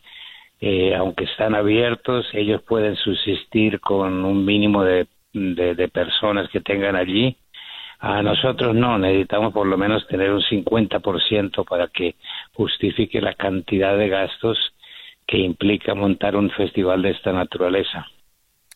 [0.61, 6.95] eh, aunque están abiertos, ellos pueden subsistir con un mínimo de, de, personas que tengan
[6.95, 7.37] allí.
[7.99, 12.15] A nosotros no, necesitamos por lo menos tener un 50% para que
[12.53, 14.57] justifique la cantidad de gastos
[15.25, 18.07] que implica montar un festival de esta naturaleza.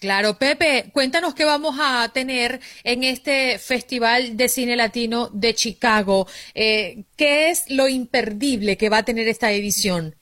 [0.04, 6.26] Claro, Pepe, cuéntanos qué vamos a tener en este Festival de Cine Latino de Chicago.
[6.54, 10.16] Eh, ¿Qué es lo imperdible que va a tener esta edición?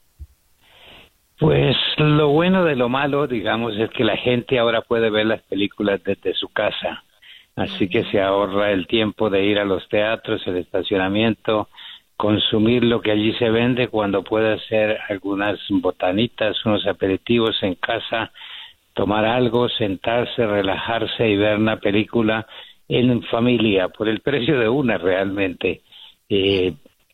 [1.40, 5.42] Pues lo bueno de lo malo, digamos, es que la gente ahora puede ver las
[5.42, 7.04] películas desde su casa.
[7.56, 11.70] Así que se ahorra el tiempo de ir a los teatros, el estacionamiento,
[12.18, 18.32] consumir lo que allí se vende cuando puede hacer algunas botanitas, unos aperitivos en casa,
[19.02, 22.46] tomar algo, sentarse, relajarse y ver una película
[22.88, 25.82] en familia por el precio de una realmente.
[26.30, 26.74] Eh,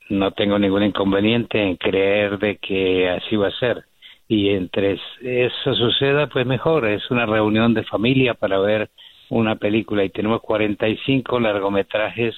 [0.10, 3.86] no tengo ningún inconveniente en creer de que así va a ser.
[4.28, 8.90] Y entre eso suceda, pues mejor, es una reunión de familia para ver
[9.30, 10.04] una película.
[10.04, 12.36] Y tenemos 45 largometrajes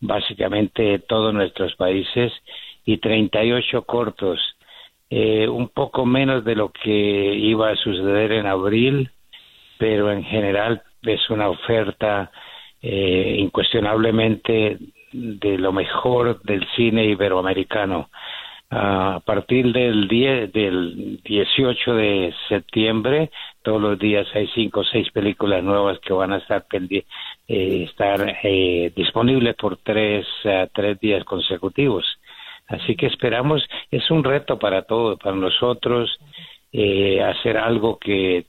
[0.00, 2.30] básicamente de todos nuestros países
[2.84, 4.38] y 38 cortos,
[5.14, 6.90] eh, un poco menos de lo que
[7.34, 9.10] iba a suceder en abril,
[9.76, 12.30] pero en general es una oferta
[12.80, 14.78] eh, incuestionablemente
[15.12, 18.08] de lo mejor del cine iberoamericano
[18.74, 23.30] a partir del, 10, del 18 de septiembre,
[23.62, 26.94] todos los días hay cinco o seis películas nuevas que van a estar, eh,
[27.48, 30.26] estar eh, disponibles por tres,
[30.72, 32.06] tres días consecutivos.
[32.68, 36.18] Así que esperamos, es un reto para todos, para nosotros,
[36.74, 38.46] eh, hacer algo que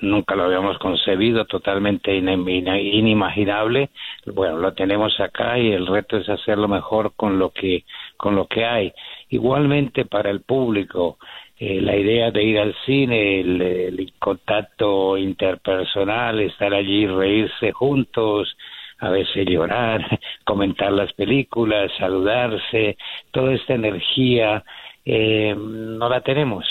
[0.00, 3.90] nunca lo habíamos concebido, totalmente inimaginable.
[4.26, 7.84] Bueno, lo tenemos acá y el reto es hacerlo mejor con lo que,
[8.16, 8.92] con lo que hay.
[9.28, 11.18] Igualmente para el público,
[11.60, 18.56] eh, la idea de ir al cine, el, contacto interpersonal, estar allí, reírse juntos,
[19.00, 22.96] a veces llorar, comentar las películas, saludarse,
[23.30, 24.62] toda esta energía
[25.04, 26.66] eh, no la tenemos.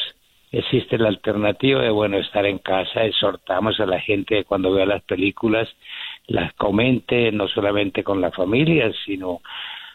[0.51, 5.03] Existe la alternativa de, bueno, estar en casa, exhortamos a la gente cuando vea las
[5.03, 5.67] películas,
[6.27, 9.41] las comente no solamente con la familia, sino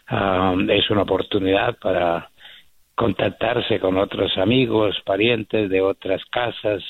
[0.07, 2.29] ah, es una oportunidad para
[2.95, 6.81] contactarse con otros amigos, parientes de otras casas,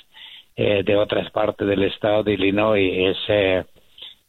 [0.55, 2.91] eh, de otras partes del estado de Illinois.
[2.93, 3.65] Es, eh,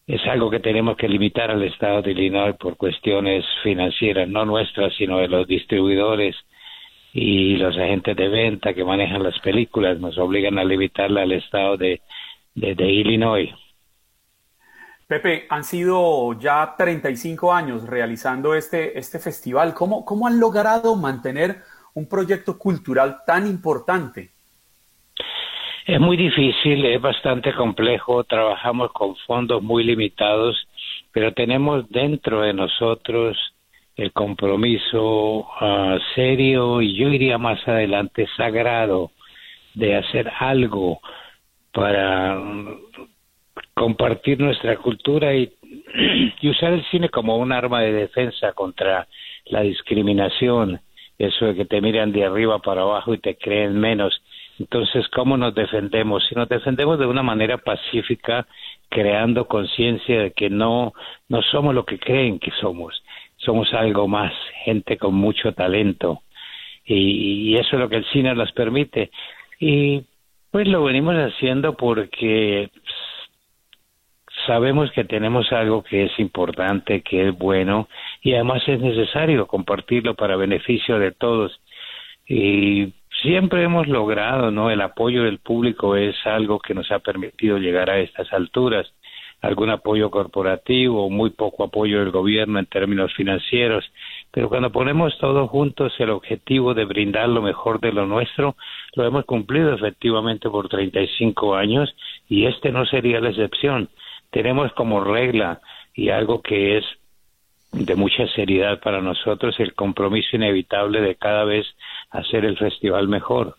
[0.07, 4.95] es algo que tenemos que limitar al estado de Illinois por cuestiones financieras, no nuestras,
[4.95, 6.37] sino de los distribuidores
[7.13, 9.99] y los agentes de venta que manejan las películas.
[9.99, 12.03] Nos obligan a limitarla al estado de,
[12.55, 13.51] de, Illinois.
[15.09, 19.75] Pepe, han sido ya 35 años realizando este, este festival.
[19.75, 21.63] ¿Cómo, ¿Cómo han logrado mantener
[21.95, 24.36] un proyecto cultural tan importante?
[25.87, 30.67] Es muy difícil, es bastante complejo, trabajamos con fondos muy limitados,
[31.13, 33.39] pero tenemos dentro de nosotros
[33.95, 39.13] el compromiso ah, serio y yo iría más adelante sagrado
[39.75, 40.99] de hacer algo
[41.73, 42.37] para
[43.73, 45.53] compartir nuestra cultura y,
[46.43, 49.07] usar el cine como un arma de defensa contra
[49.45, 50.81] la discriminación,
[51.17, 54.21] eso de que te miran de arriba para abajo y te creen menos.
[54.59, 56.25] Entonces, ¿cómo nos defendemos?
[56.29, 58.47] Si nos defendemos de una manera pacífica,
[58.89, 60.93] creando conciencia de que no,
[61.29, 63.03] no somos lo que creen que somos,
[63.37, 64.33] somos algo más,
[64.65, 66.23] gente con mucho talento.
[66.85, 69.11] Y, y eso es lo que el cine nos permite.
[69.61, 70.03] Y
[70.51, 72.71] pues lo venimos haciendo porque
[74.47, 77.89] sabemos que tenemos algo que es importante, que es bueno
[78.23, 81.61] y además es necesario compartirlo para beneficio de todos.
[82.27, 82.93] Y
[83.23, 84.71] siempre hemos logrado, ¿no?
[84.71, 88.93] El apoyo del público es algo que nos ha permitido llegar a estas alturas.
[89.43, 93.85] Algún apoyo corporativo, muy poco apoyo del gobierno en términos financieros,
[94.31, 98.57] pero cuando ponemos todos juntos el objetivo de brindar lo mejor de lo nuestro,
[98.95, 101.95] lo hemos cumplido efectivamente por 35 años
[102.29, 103.91] y este no sería la excepción.
[104.31, 105.61] Tenemos como regla
[105.95, 106.85] y algo que es
[107.73, 111.67] de mucha seriedad para nosotros el compromiso inevitable de cada vez
[112.19, 113.57] hacer el festival mejor.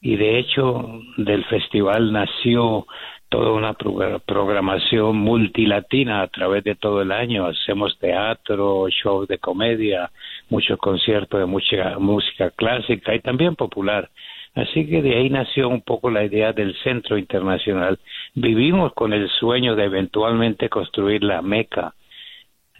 [0.00, 2.86] Y de hecho, del festival nació
[3.28, 7.46] toda una programación multilatina a través de todo el año.
[7.46, 10.10] Hacemos teatro, shows de comedia,
[10.50, 14.10] muchos conciertos de mucha música clásica y también popular.
[14.54, 17.98] Así que de ahí nació un poco la idea del centro internacional.
[18.34, 21.94] Vivimos con el sueño de eventualmente construir la Meca.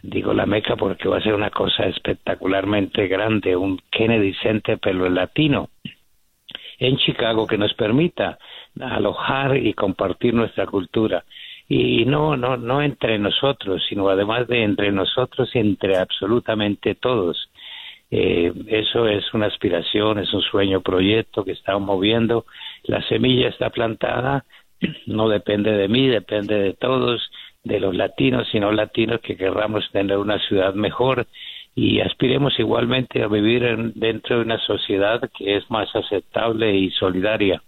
[0.03, 5.09] Digo la Meca porque va a ser una cosa espectacularmente grande, un Kennedy Center pero
[5.09, 5.69] latino
[6.77, 8.37] en Chicago que nos permita
[8.81, 11.23] alojar y compartir nuestra cultura.
[11.69, 17.49] Y no no no entre nosotros sino además de entre nosotros entre absolutamente todos.
[18.11, 22.45] Eh, eso es una aspiración, es un sueño proyecto que estamos moviendo.
[22.83, 24.43] La semilla está plantada,
[25.05, 27.31] no depende de mí, depende de todos,
[27.63, 31.27] de los latinos y no latinos que querramos tener una ciudad mejor
[31.75, 37.63] y aspiremos igualmente a vivir dentro de una sociedad que es más aceptable y solidaria.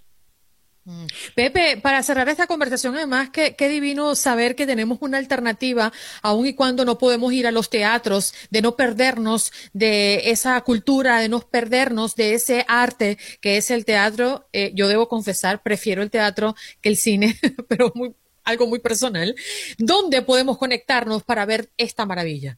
[0.88, 1.06] Mm.
[1.34, 5.91] Pepe, para cerrar esta conversación, además, qué, divino saber que tenemos una alternativa,
[6.22, 11.20] aun y cuando no podemos ir a los teatros, de no perdernos de esa cultura,
[11.20, 14.48] de no perdernos de ese arte que es el teatro.
[14.54, 17.36] Eh, yo debo confesar, prefiero el teatro que el cine,
[17.68, 18.14] pero muy,
[18.46, 19.36] algo muy personal.
[19.78, 22.58] ¿Dónde podemos conectarnos para ver esta maravilla?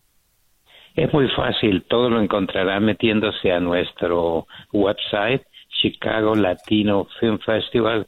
[0.96, 8.08] Es muy fácil, todo lo encontrarán metiéndose a nuestro website Chicago Latino Film Festival.org.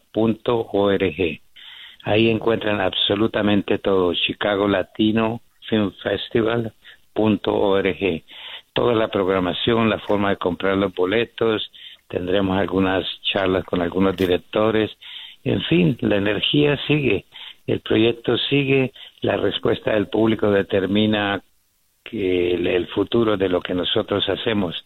[2.04, 6.74] Ahí encuentran absolutamente todo, Chicago Latino Film Festival.org.
[8.74, 11.72] Toda la programación, la forma de comprar los boletos,
[12.08, 14.90] tendremos algunas charlas con algunos directores,
[15.44, 17.26] en fin, la energía sigue,
[17.72, 18.92] el proyecto sigue,
[19.22, 21.42] la respuesta del público determina
[22.04, 24.84] que el futuro de lo que nosotros hacemos.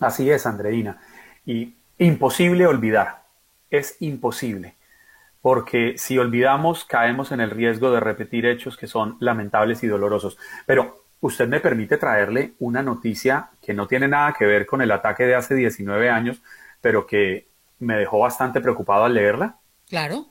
[0.00, 1.00] Así es, Andreina.
[1.46, 3.22] Y imposible olvidar,
[3.70, 4.74] es imposible,
[5.40, 10.36] porque si olvidamos caemos en el riesgo de repetir hechos que son lamentables y dolorosos.
[10.66, 14.90] Pero usted me permite traerle una noticia que no tiene nada que ver con el
[14.90, 16.42] ataque de hace 19 años,
[16.80, 19.56] pero que me dejó bastante preocupado al leerla.
[19.88, 20.26] Claro.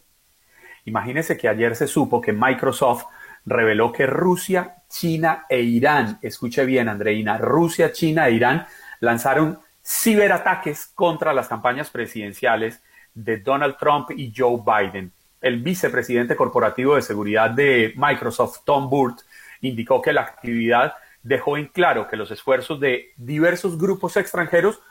[0.85, 3.05] Imagínese que ayer se supo que Microsoft
[3.47, 8.67] reveló que Rusia, China e Irán, escuche bien Andreina, Rusia, China e Irán
[8.99, 12.83] lanzaron ciberataques contra las campañas presidenciales
[13.13, 15.13] de Donald Trump y Joe Biden.
[15.39, 19.19] El vicepresidente corporativo de seguridad de Microsoft, Tom Burt,
[19.61, 24.81] indicó que la actividad dejó en claro que los esfuerzos de diversos grupos extranjeros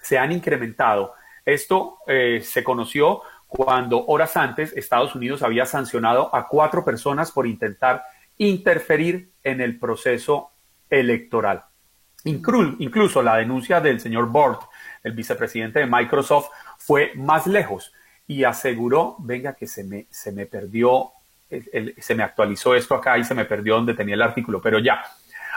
[0.00, 1.12] se han incrementado.
[1.44, 7.46] Esto eh, se conoció cuando horas antes Estados Unidos había sancionado a cuatro personas por
[7.46, 8.02] intentar
[8.38, 10.50] interferir en el proceso
[10.90, 11.64] electoral.
[12.24, 14.62] Incluso la denuncia del señor Bort,
[15.04, 17.92] el vicepresidente de Microsoft, fue más lejos
[18.26, 21.12] y aseguró, venga que se me, se me perdió,
[21.98, 25.04] se me actualizó esto acá y se me perdió donde tenía el artículo, pero ya,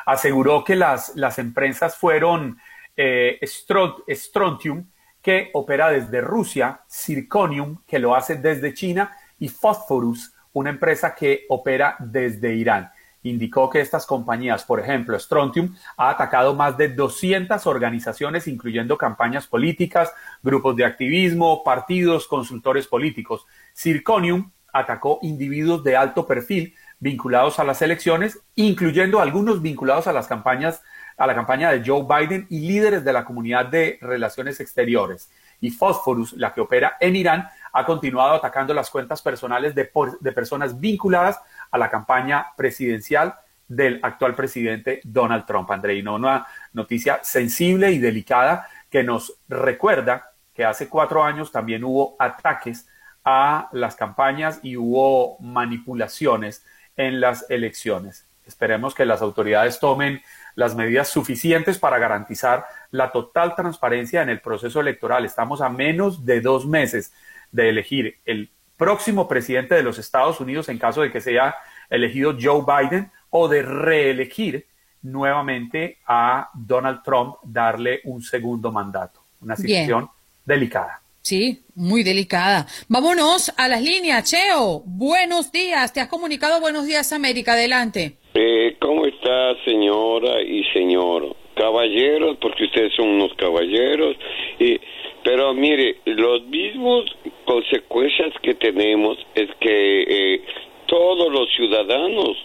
[0.06, 2.60] aseguró que las, las empresas fueron
[2.96, 4.86] eh, Strontium,
[5.22, 11.46] que opera desde Rusia, Zirconium, que lo hace desde China, y Phosphorus, una empresa que
[11.50, 12.92] opera desde Irán
[13.24, 19.48] indicó que estas compañías, por ejemplo, Strontium, ha atacado más de 200 organizaciones, incluyendo campañas
[19.48, 23.46] políticas, grupos de activismo, partidos, consultores políticos.
[23.76, 30.28] Zirconium atacó individuos de alto perfil vinculados a las elecciones, incluyendo algunos vinculados a las
[30.28, 30.82] campañas
[31.20, 35.30] a la campaña de Joe Biden y líderes de la comunidad de relaciones exteriores.
[35.60, 39.92] Y Phosphorus, la que opera en Irán, ha continuado atacando las cuentas personales de,
[40.22, 41.40] de personas vinculadas
[41.70, 43.36] a la campaña presidencial
[43.68, 45.70] del actual presidente Donald Trump.
[45.70, 52.16] Andreino, una noticia sensible y delicada que nos recuerda que hace cuatro años también hubo
[52.18, 52.88] ataques
[53.26, 56.66] a las campañas y hubo manipulaciones
[56.96, 58.26] en las elecciones.
[58.46, 60.22] Esperemos que las autoridades tomen
[60.60, 65.24] las medidas suficientes para garantizar la total transparencia en el proceso electoral.
[65.24, 67.14] Estamos a menos de dos meses
[67.54, 71.56] de elegir el próximo presidente de los Estados Unidos en caso de que sea
[71.90, 74.68] elegido Joe Biden o de reelegir
[75.02, 79.24] nuevamente a Donald Trump, darle un segundo mandato.
[79.40, 80.10] Una situación
[80.44, 81.02] delicada.
[81.22, 82.68] Sí, muy delicada.
[82.90, 84.30] Vámonos a las líneas.
[84.30, 85.94] Cheo, buenos días.
[85.94, 87.54] Te has comunicado Buenos Días América.
[87.54, 88.19] Adelante.
[88.34, 91.36] Eh, ¿Cómo está, señora y señor?
[91.56, 94.16] Caballeros, porque ustedes son unos caballeros.
[94.60, 94.80] Y
[95.24, 97.06] pero mire, los mismos
[97.46, 100.42] consecuencias que tenemos es que eh,
[100.86, 102.38] todos los ciudadanos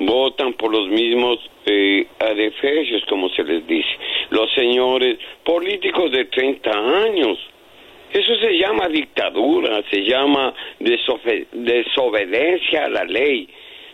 [0.00, 3.88] votan por los mismos eh, adefesios, como se les dice.
[4.30, 7.38] Los señores políticos de 30 años.
[8.12, 13.48] Eso se llama dictadura, se llama desobediencia a la ley.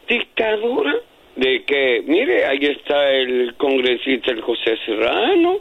[0.09, 0.95] Dictadura
[1.37, 5.61] de que, mire, ahí está el congresista el José Serrano,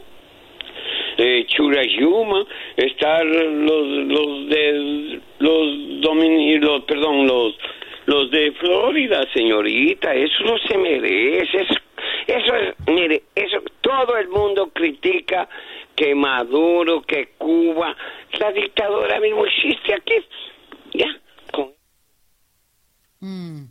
[1.18, 2.46] eh, Churayuma,
[2.76, 7.56] están los los de los domini, los perdón, los
[8.06, 11.60] los de Florida, señorita, eso no se merece.
[11.60, 11.74] Eso,
[12.26, 15.48] eso es, mire, eso todo el mundo critica
[15.94, 17.96] que Maduro, que Cuba,
[18.38, 20.14] la dictadura mismo existe aquí.
[20.94, 21.18] Ya.
[21.50, 21.72] Con...
[23.20, 23.64] Mm.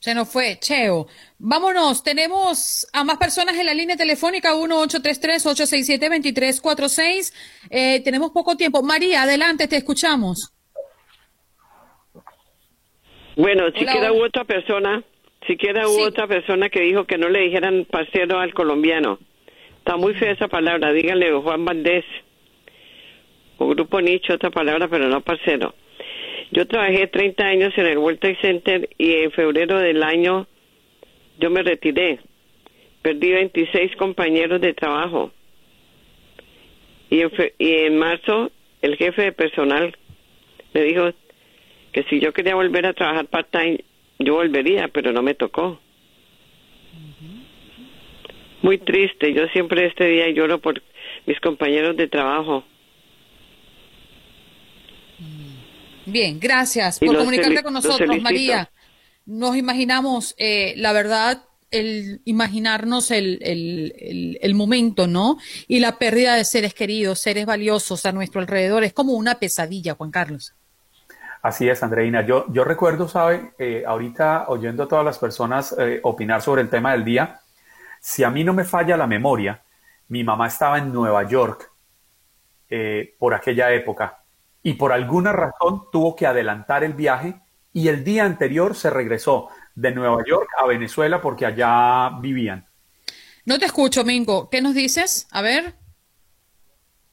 [0.00, 1.06] Se nos fue, Cheo.
[1.38, 7.34] Vámonos, tenemos a más personas en la línea telefónica 1-833-867-2346.
[7.68, 8.82] Eh, tenemos poco tiempo.
[8.82, 10.54] María, adelante, te escuchamos.
[13.36, 15.04] Bueno, si queda otra persona,
[15.46, 19.18] si queda otra persona que dijo que no le dijeran parcero al colombiano.
[19.78, 22.06] Está muy fea esa palabra, díganle Juan Valdés.
[23.58, 25.74] O Grupo Nicho, otra palabra, pero no parcero.
[26.52, 30.46] Yo trabajé 30 años en el World Trade Center y en febrero del año
[31.38, 32.18] yo me retiré.
[33.02, 35.32] Perdí 26 compañeros de trabajo.
[37.08, 38.50] Y en, y en marzo
[38.82, 39.96] el jefe de personal
[40.74, 41.10] me dijo
[41.92, 43.80] que si yo quería volver a trabajar part-time,
[44.18, 45.80] yo volvería, pero no me tocó.
[48.62, 49.32] Muy triste.
[49.32, 50.82] Yo siempre este día lloro por
[51.26, 52.64] mis compañeros de trabajo.
[56.10, 58.70] Bien, gracias por comunicarte con nosotros, María.
[59.26, 65.38] Nos imaginamos, eh, la verdad, el imaginarnos el, el, el, momento, ¿no?
[65.68, 69.94] Y la pérdida de seres queridos, seres valiosos a nuestro alrededor, es como una pesadilla,
[69.94, 70.54] Juan Carlos.
[71.42, 72.26] Así es, Andreina.
[72.26, 73.52] Yo, yo recuerdo, ¿sabe?
[73.58, 77.40] Eh, ahorita oyendo a todas las personas eh, opinar sobre el tema del día,
[78.00, 79.62] si a mí no me falla la memoria,
[80.08, 81.70] mi mamá estaba en Nueva York
[82.68, 84.19] eh, por aquella época
[84.62, 87.40] y por alguna razón tuvo que adelantar el viaje
[87.72, 92.66] y el día anterior se regresó de Nueva York a Venezuela porque allá vivían.
[93.44, 94.50] No te escucho, Mingo.
[94.50, 95.26] ¿Qué nos dices?
[95.30, 95.74] A ver.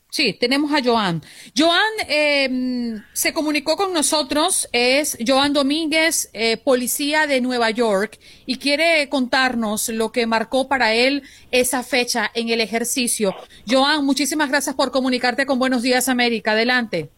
[0.09, 1.21] Sí, tenemos a Joan.
[1.55, 8.57] Joan em, se comunicó con nosotros, es Joan Domínguez, eh, policía de Nueva York, y
[8.57, 13.35] quiere contarnos lo que marcó para él esa fecha en el ejercicio.
[13.69, 16.53] Joan, muchísimas gracias por comunicarte con Buenos Días América.
[16.53, 17.11] Adelante.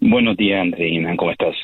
[0.00, 1.16] Buenos días, Andreina.
[1.16, 1.54] ¿Cómo estás?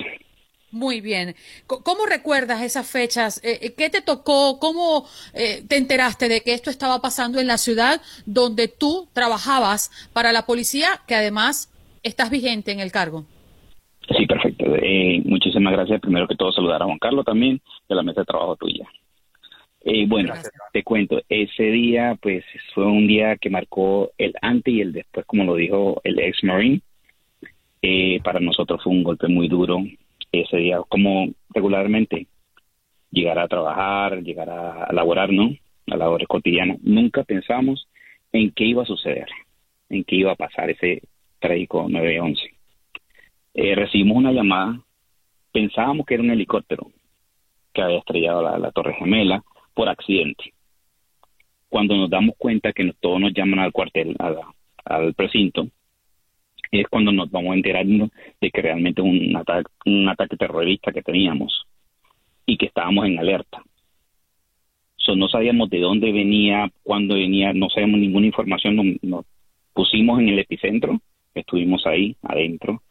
[0.73, 1.35] Muy bien.
[1.67, 3.45] ¿Cómo recuerdas esas fechas?
[3.45, 4.59] Eh, eh, ¿Qué te tocó?
[4.59, 5.05] ¿Cómo
[5.35, 10.33] eh, te enteraste de que esto estaba pasando en la ciudad donde tú trabajabas para
[10.33, 11.71] la policía, que además
[12.03, 13.27] estás vigente en el cargo?
[14.17, 14.65] Sí, perfecto.
[15.27, 16.01] muchísimas gracias.
[16.01, 18.89] Primero que todo, saludar a Juan Carlos también de la mesa de trabajo tuya.
[20.07, 20.33] bueno,
[20.73, 22.45] te cuento, ese día pues
[22.75, 26.43] fue un día que marcó el antes y el después, como lo dijo el ex
[26.45, 26.81] Marine.
[28.23, 29.83] Para nosotros fue un golpe muy duro,
[30.31, 32.27] ese día, como regularmente,
[33.11, 35.51] llegar a trabajar, llegar a, laborar, ¿no?
[35.89, 36.79] A labores cotidianas.
[36.83, 37.89] Nunca pensamos
[38.33, 39.27] en qué iba a suceder,
[39.91, 41.03] en qué iba a pasar ese
[41.39, 42.43] trágico 911.
[43.55, 44.81] Eh, recibimos una llamada,
[45.53, 46.91] pensábamos que era un helicóptero
[47.75, 49.43] que había estrellado la, la Torre Gemela
[49.75, 50.55] por accidente.
[51.69, 54.17] Cuando nos damos cuenta que todos nos llaman al cuartel,
[54.85, 55.69] al precinto,
[56.81, 58.09] es cuando nos vamos enterando
[58.41, 61.67] de que realmente un ataque, un ataque terrorista que teníamos
[62.47, 63.63] y que estábamos en alerta.
[65.15, 69.27] no sabíamos de dónde venía, cuándo venía, no sabíamos ninguna información, nos,
[69.75, 70.99] pusimos en el epicentro,
[71.35, 72.83] estuvimos ahí adentro.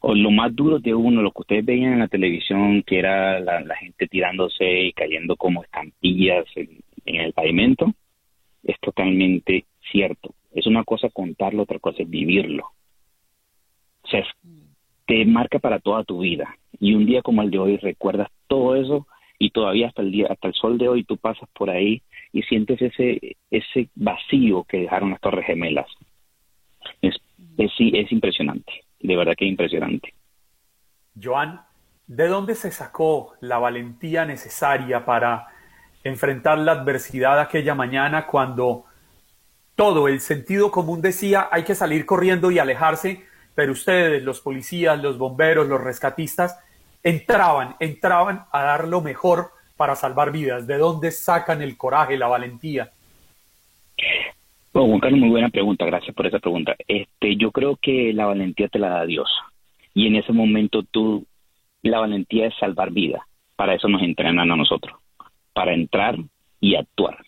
[0.00, 3.74] Lo más duro de uno, lo que ustedes veían en la televisión, que era la,
[3.76, 7.92] gente tirándose y cayendo como estampillas en el pavimento,
[8.62, 10.34] es totalmente cierto.
[10.52, 12.70] Es una cosa contarlo, otra cosa es vivirlo
[14.10, 14.24] sea,
[15.06, 16.56] te marca para toda tu vida.
[16.78, 19.06] Y un día como el de hoy recuerdas todo eso
[19.38, 22.02] y todavía hasta el día, hasta el sol de hoy tú pasas por ahí
[22.32, 25.86] y sientes ese, ese vacío que dejaron las Torres Gemelas.
[27.00, 27.16] Es,
[27.56, 30.12] es, es impresionante, de verdad que es impresionante.
[31.20, 31.60] Joan,
[32.06, 35.46] ¿de dónde se sacó la valentía necesaria para
[36.04, 38.84] enfrentar la adversidad aquella mañana cuando
[39.74, 43.27] todo el sentido común decía hay que salir corriendo y alejarse
[43.58, 46.56] pero ustedes, los policías, los bomberos, los rescatistas,
[47.02, 50.68] entraban, entraban a dar lo mejor para salvar vidas.
[50.68, 52.92] ¿De dónde sacan el coraje, la valentía?
[54.72, 56.76] Bueno, Juan Carlos, muy buena pregunta, gracias por esa pregunta.
[56.86, 59.28] Este, yo creo que la valentía te la da Dios.
[59.92, 61.26] Y en ese momento tú,
[61.82, 63.22] la valentía es salvar vidas.
[63.56, 64.96] Para eso nos entrenan a nosotros,
[65.52, 66.16] para entrar
[66.60, 67.18] y actuar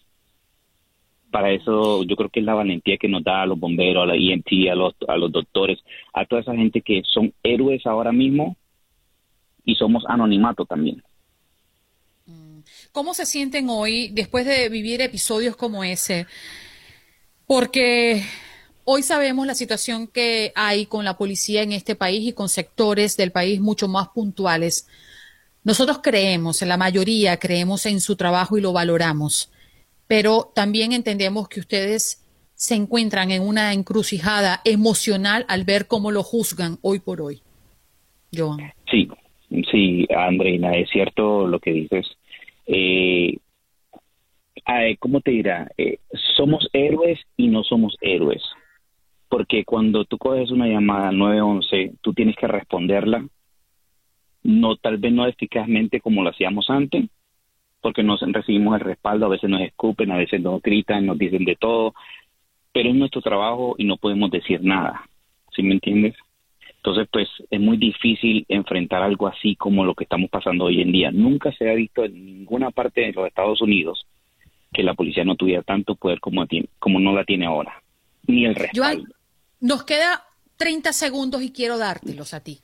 [1.30, 4.06] para eso yo creo que es la valentía que nos da a los bomberos, a
[4.06, 5.78] la EMT, a los, a los doctores,
[6.12, 8.56] a toda esa gente que son héroes ahora mismo
[9.64, 11.02] y somos anonimato también.
[12.26, 12.60] Mm.
[12.92, 16.26] ¿Cómo se sienten hoy después de vivir episodios como ese?
[17.46, 18.22] Porque
[18.84, 23.16] hoy sabemos la situación que hay con la policía en este país y con sectores
[23.16, 24.88] del país mucho más puntuales.
[25.62, 29.50] Nosotros creemos, la mayoría creemos en su trabajo y lo valoramos
[30.10, 36.24] pero también entendemos que ustedes se encuentran en una encrucijada emocional al ver cómo lo
[36.24, 37.42] juzgan hoy por hoy.
[38.36, 38.58] Joan.
[38.90, 39.08] Sí,
[39.70, 42.08] sí, Andreina, es cierto lo que dices.
[42.66, 43.36] Eh,
[44.98, 45.70] ¿Cómo te dirá?
[45.78, 45.98] Eh,
[46.36, 48.42] somos héroes y no somos héroes.
[49.28, 53.24] Porque cuando tú coges una llamada 911, tú tienes que responderla,
[54.42, 57.04] no tal vez no eficazmente como lo hacíamos antes,
[57.80, 61.44] porque nos recibimos el respaldo, a veces nos escupen, a veces nos gritan, nos dicen
[61.44, 61.94] de todo,
[62.72, 65.08] pero es nuestro trabajo y no podemos decir nada,
[65.54, 66.14] ¿sí me entiendes?
[66.76, 70.92] Entonces, pues es muy difícil enfrentar algo así como lo que estamos pasando hoy en
[70.92, 71.10] día.
[71.10, 74.06] Nunca se ha visto en ninguna parte de los Estados Unidos
[74.72, 77.82] que la policía no tuviera tanto poder como, tiene, como no la tiene ahora,
[78.26, 79.04] ni el respaldo.
[79.60, 80.24] nos queda
[80.56, 82.60] 30 segundos y quiero dártelos a ti.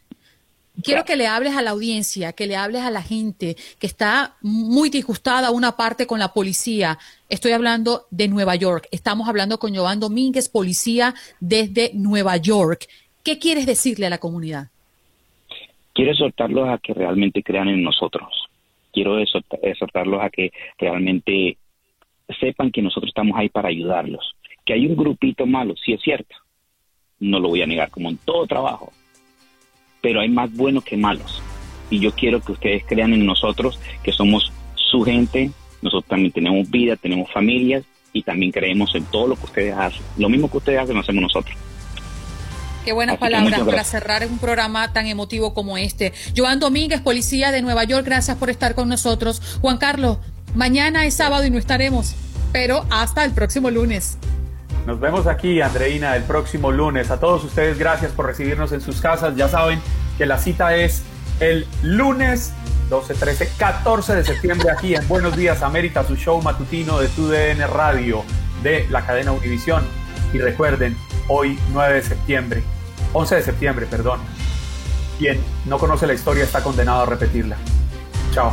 [0.83, 4.37] Quiero que le hables a la audiencia, que le hables a la gente que está
[4.43, 6.99] muy disgustada una parte con la policía.
[7.31, 8.87] Estoy hablando de Nueva York.
[8.91, 12.87] Estamos hablando con Joan Domínguez, policía desde Nueva York.
[13.25, 14.69] ¿Qué quieres decirle a la comunidad?
[15.95, 18.29] Quiero exhortarlos a que realmente crean en nosotros.
[18.93, 21.57] Quiero exhortarlos a que realmente
[22.39, 24.35] sepan que nosotros estamos ahí para ayudarlos.
[24.67, 26.37] Que hay un grupito malo, sí es cierto.
[27.19, 28.93] No lo voy a negar, como en todo trabajo
[30.01, 31.43] pero hay más buenos que malos.
[31.91, 35.51] Y yo quiero que ustedes crean en nosotros, que somos su gente,
[35.83, 40.03] nosotros también tenemos vida, tenemos familias y también creemos en todo lo que ustedes hacen.
[40.17, 41.57] Lo mismo que ustedes hacen, lo hacemos nosotros.
[42.85, 46.13] Qué buenas palabras para cerrar un programa tan emotivo como este.
[46.37, 49.59] Joan Domínguez, policía de Nueva York, gracias por estar con nosotros.
[49.61, 50.19] Juan Carlos,
[50.55, 52.15] mañana es sábado y no estaremos,
[52.53, 54.19] pero hasta el próximo lunes.
[54.87, 57.11] Nos vemos aquí, Andreina, el próximo lunes.
[57.11, 59.35] A todos ustedes, gracias por recibirnos en sus casas.
[59.35, 59.81] Ya saben
[60.17, 61.03] que la cita es
[61.41, 62.53] el lunes
[62.89, 67.69] 12, 13, 14 de septiembre aquí en Buenos Días América, su show matutino de TUDN
[67.69, 68.23] Radio
[68.63, 69.83] de la cadena Univisión.
[70.33, 70.97] Y recuerden,
[71.27, 72.63] hoy 9 de septiembre,
[73.13, 74.21] 11 de septiembre, perdón,
[75.19, 77.57] quien no conoce la historia está condenado a repetirla.
[78.33, 78.53] Chao.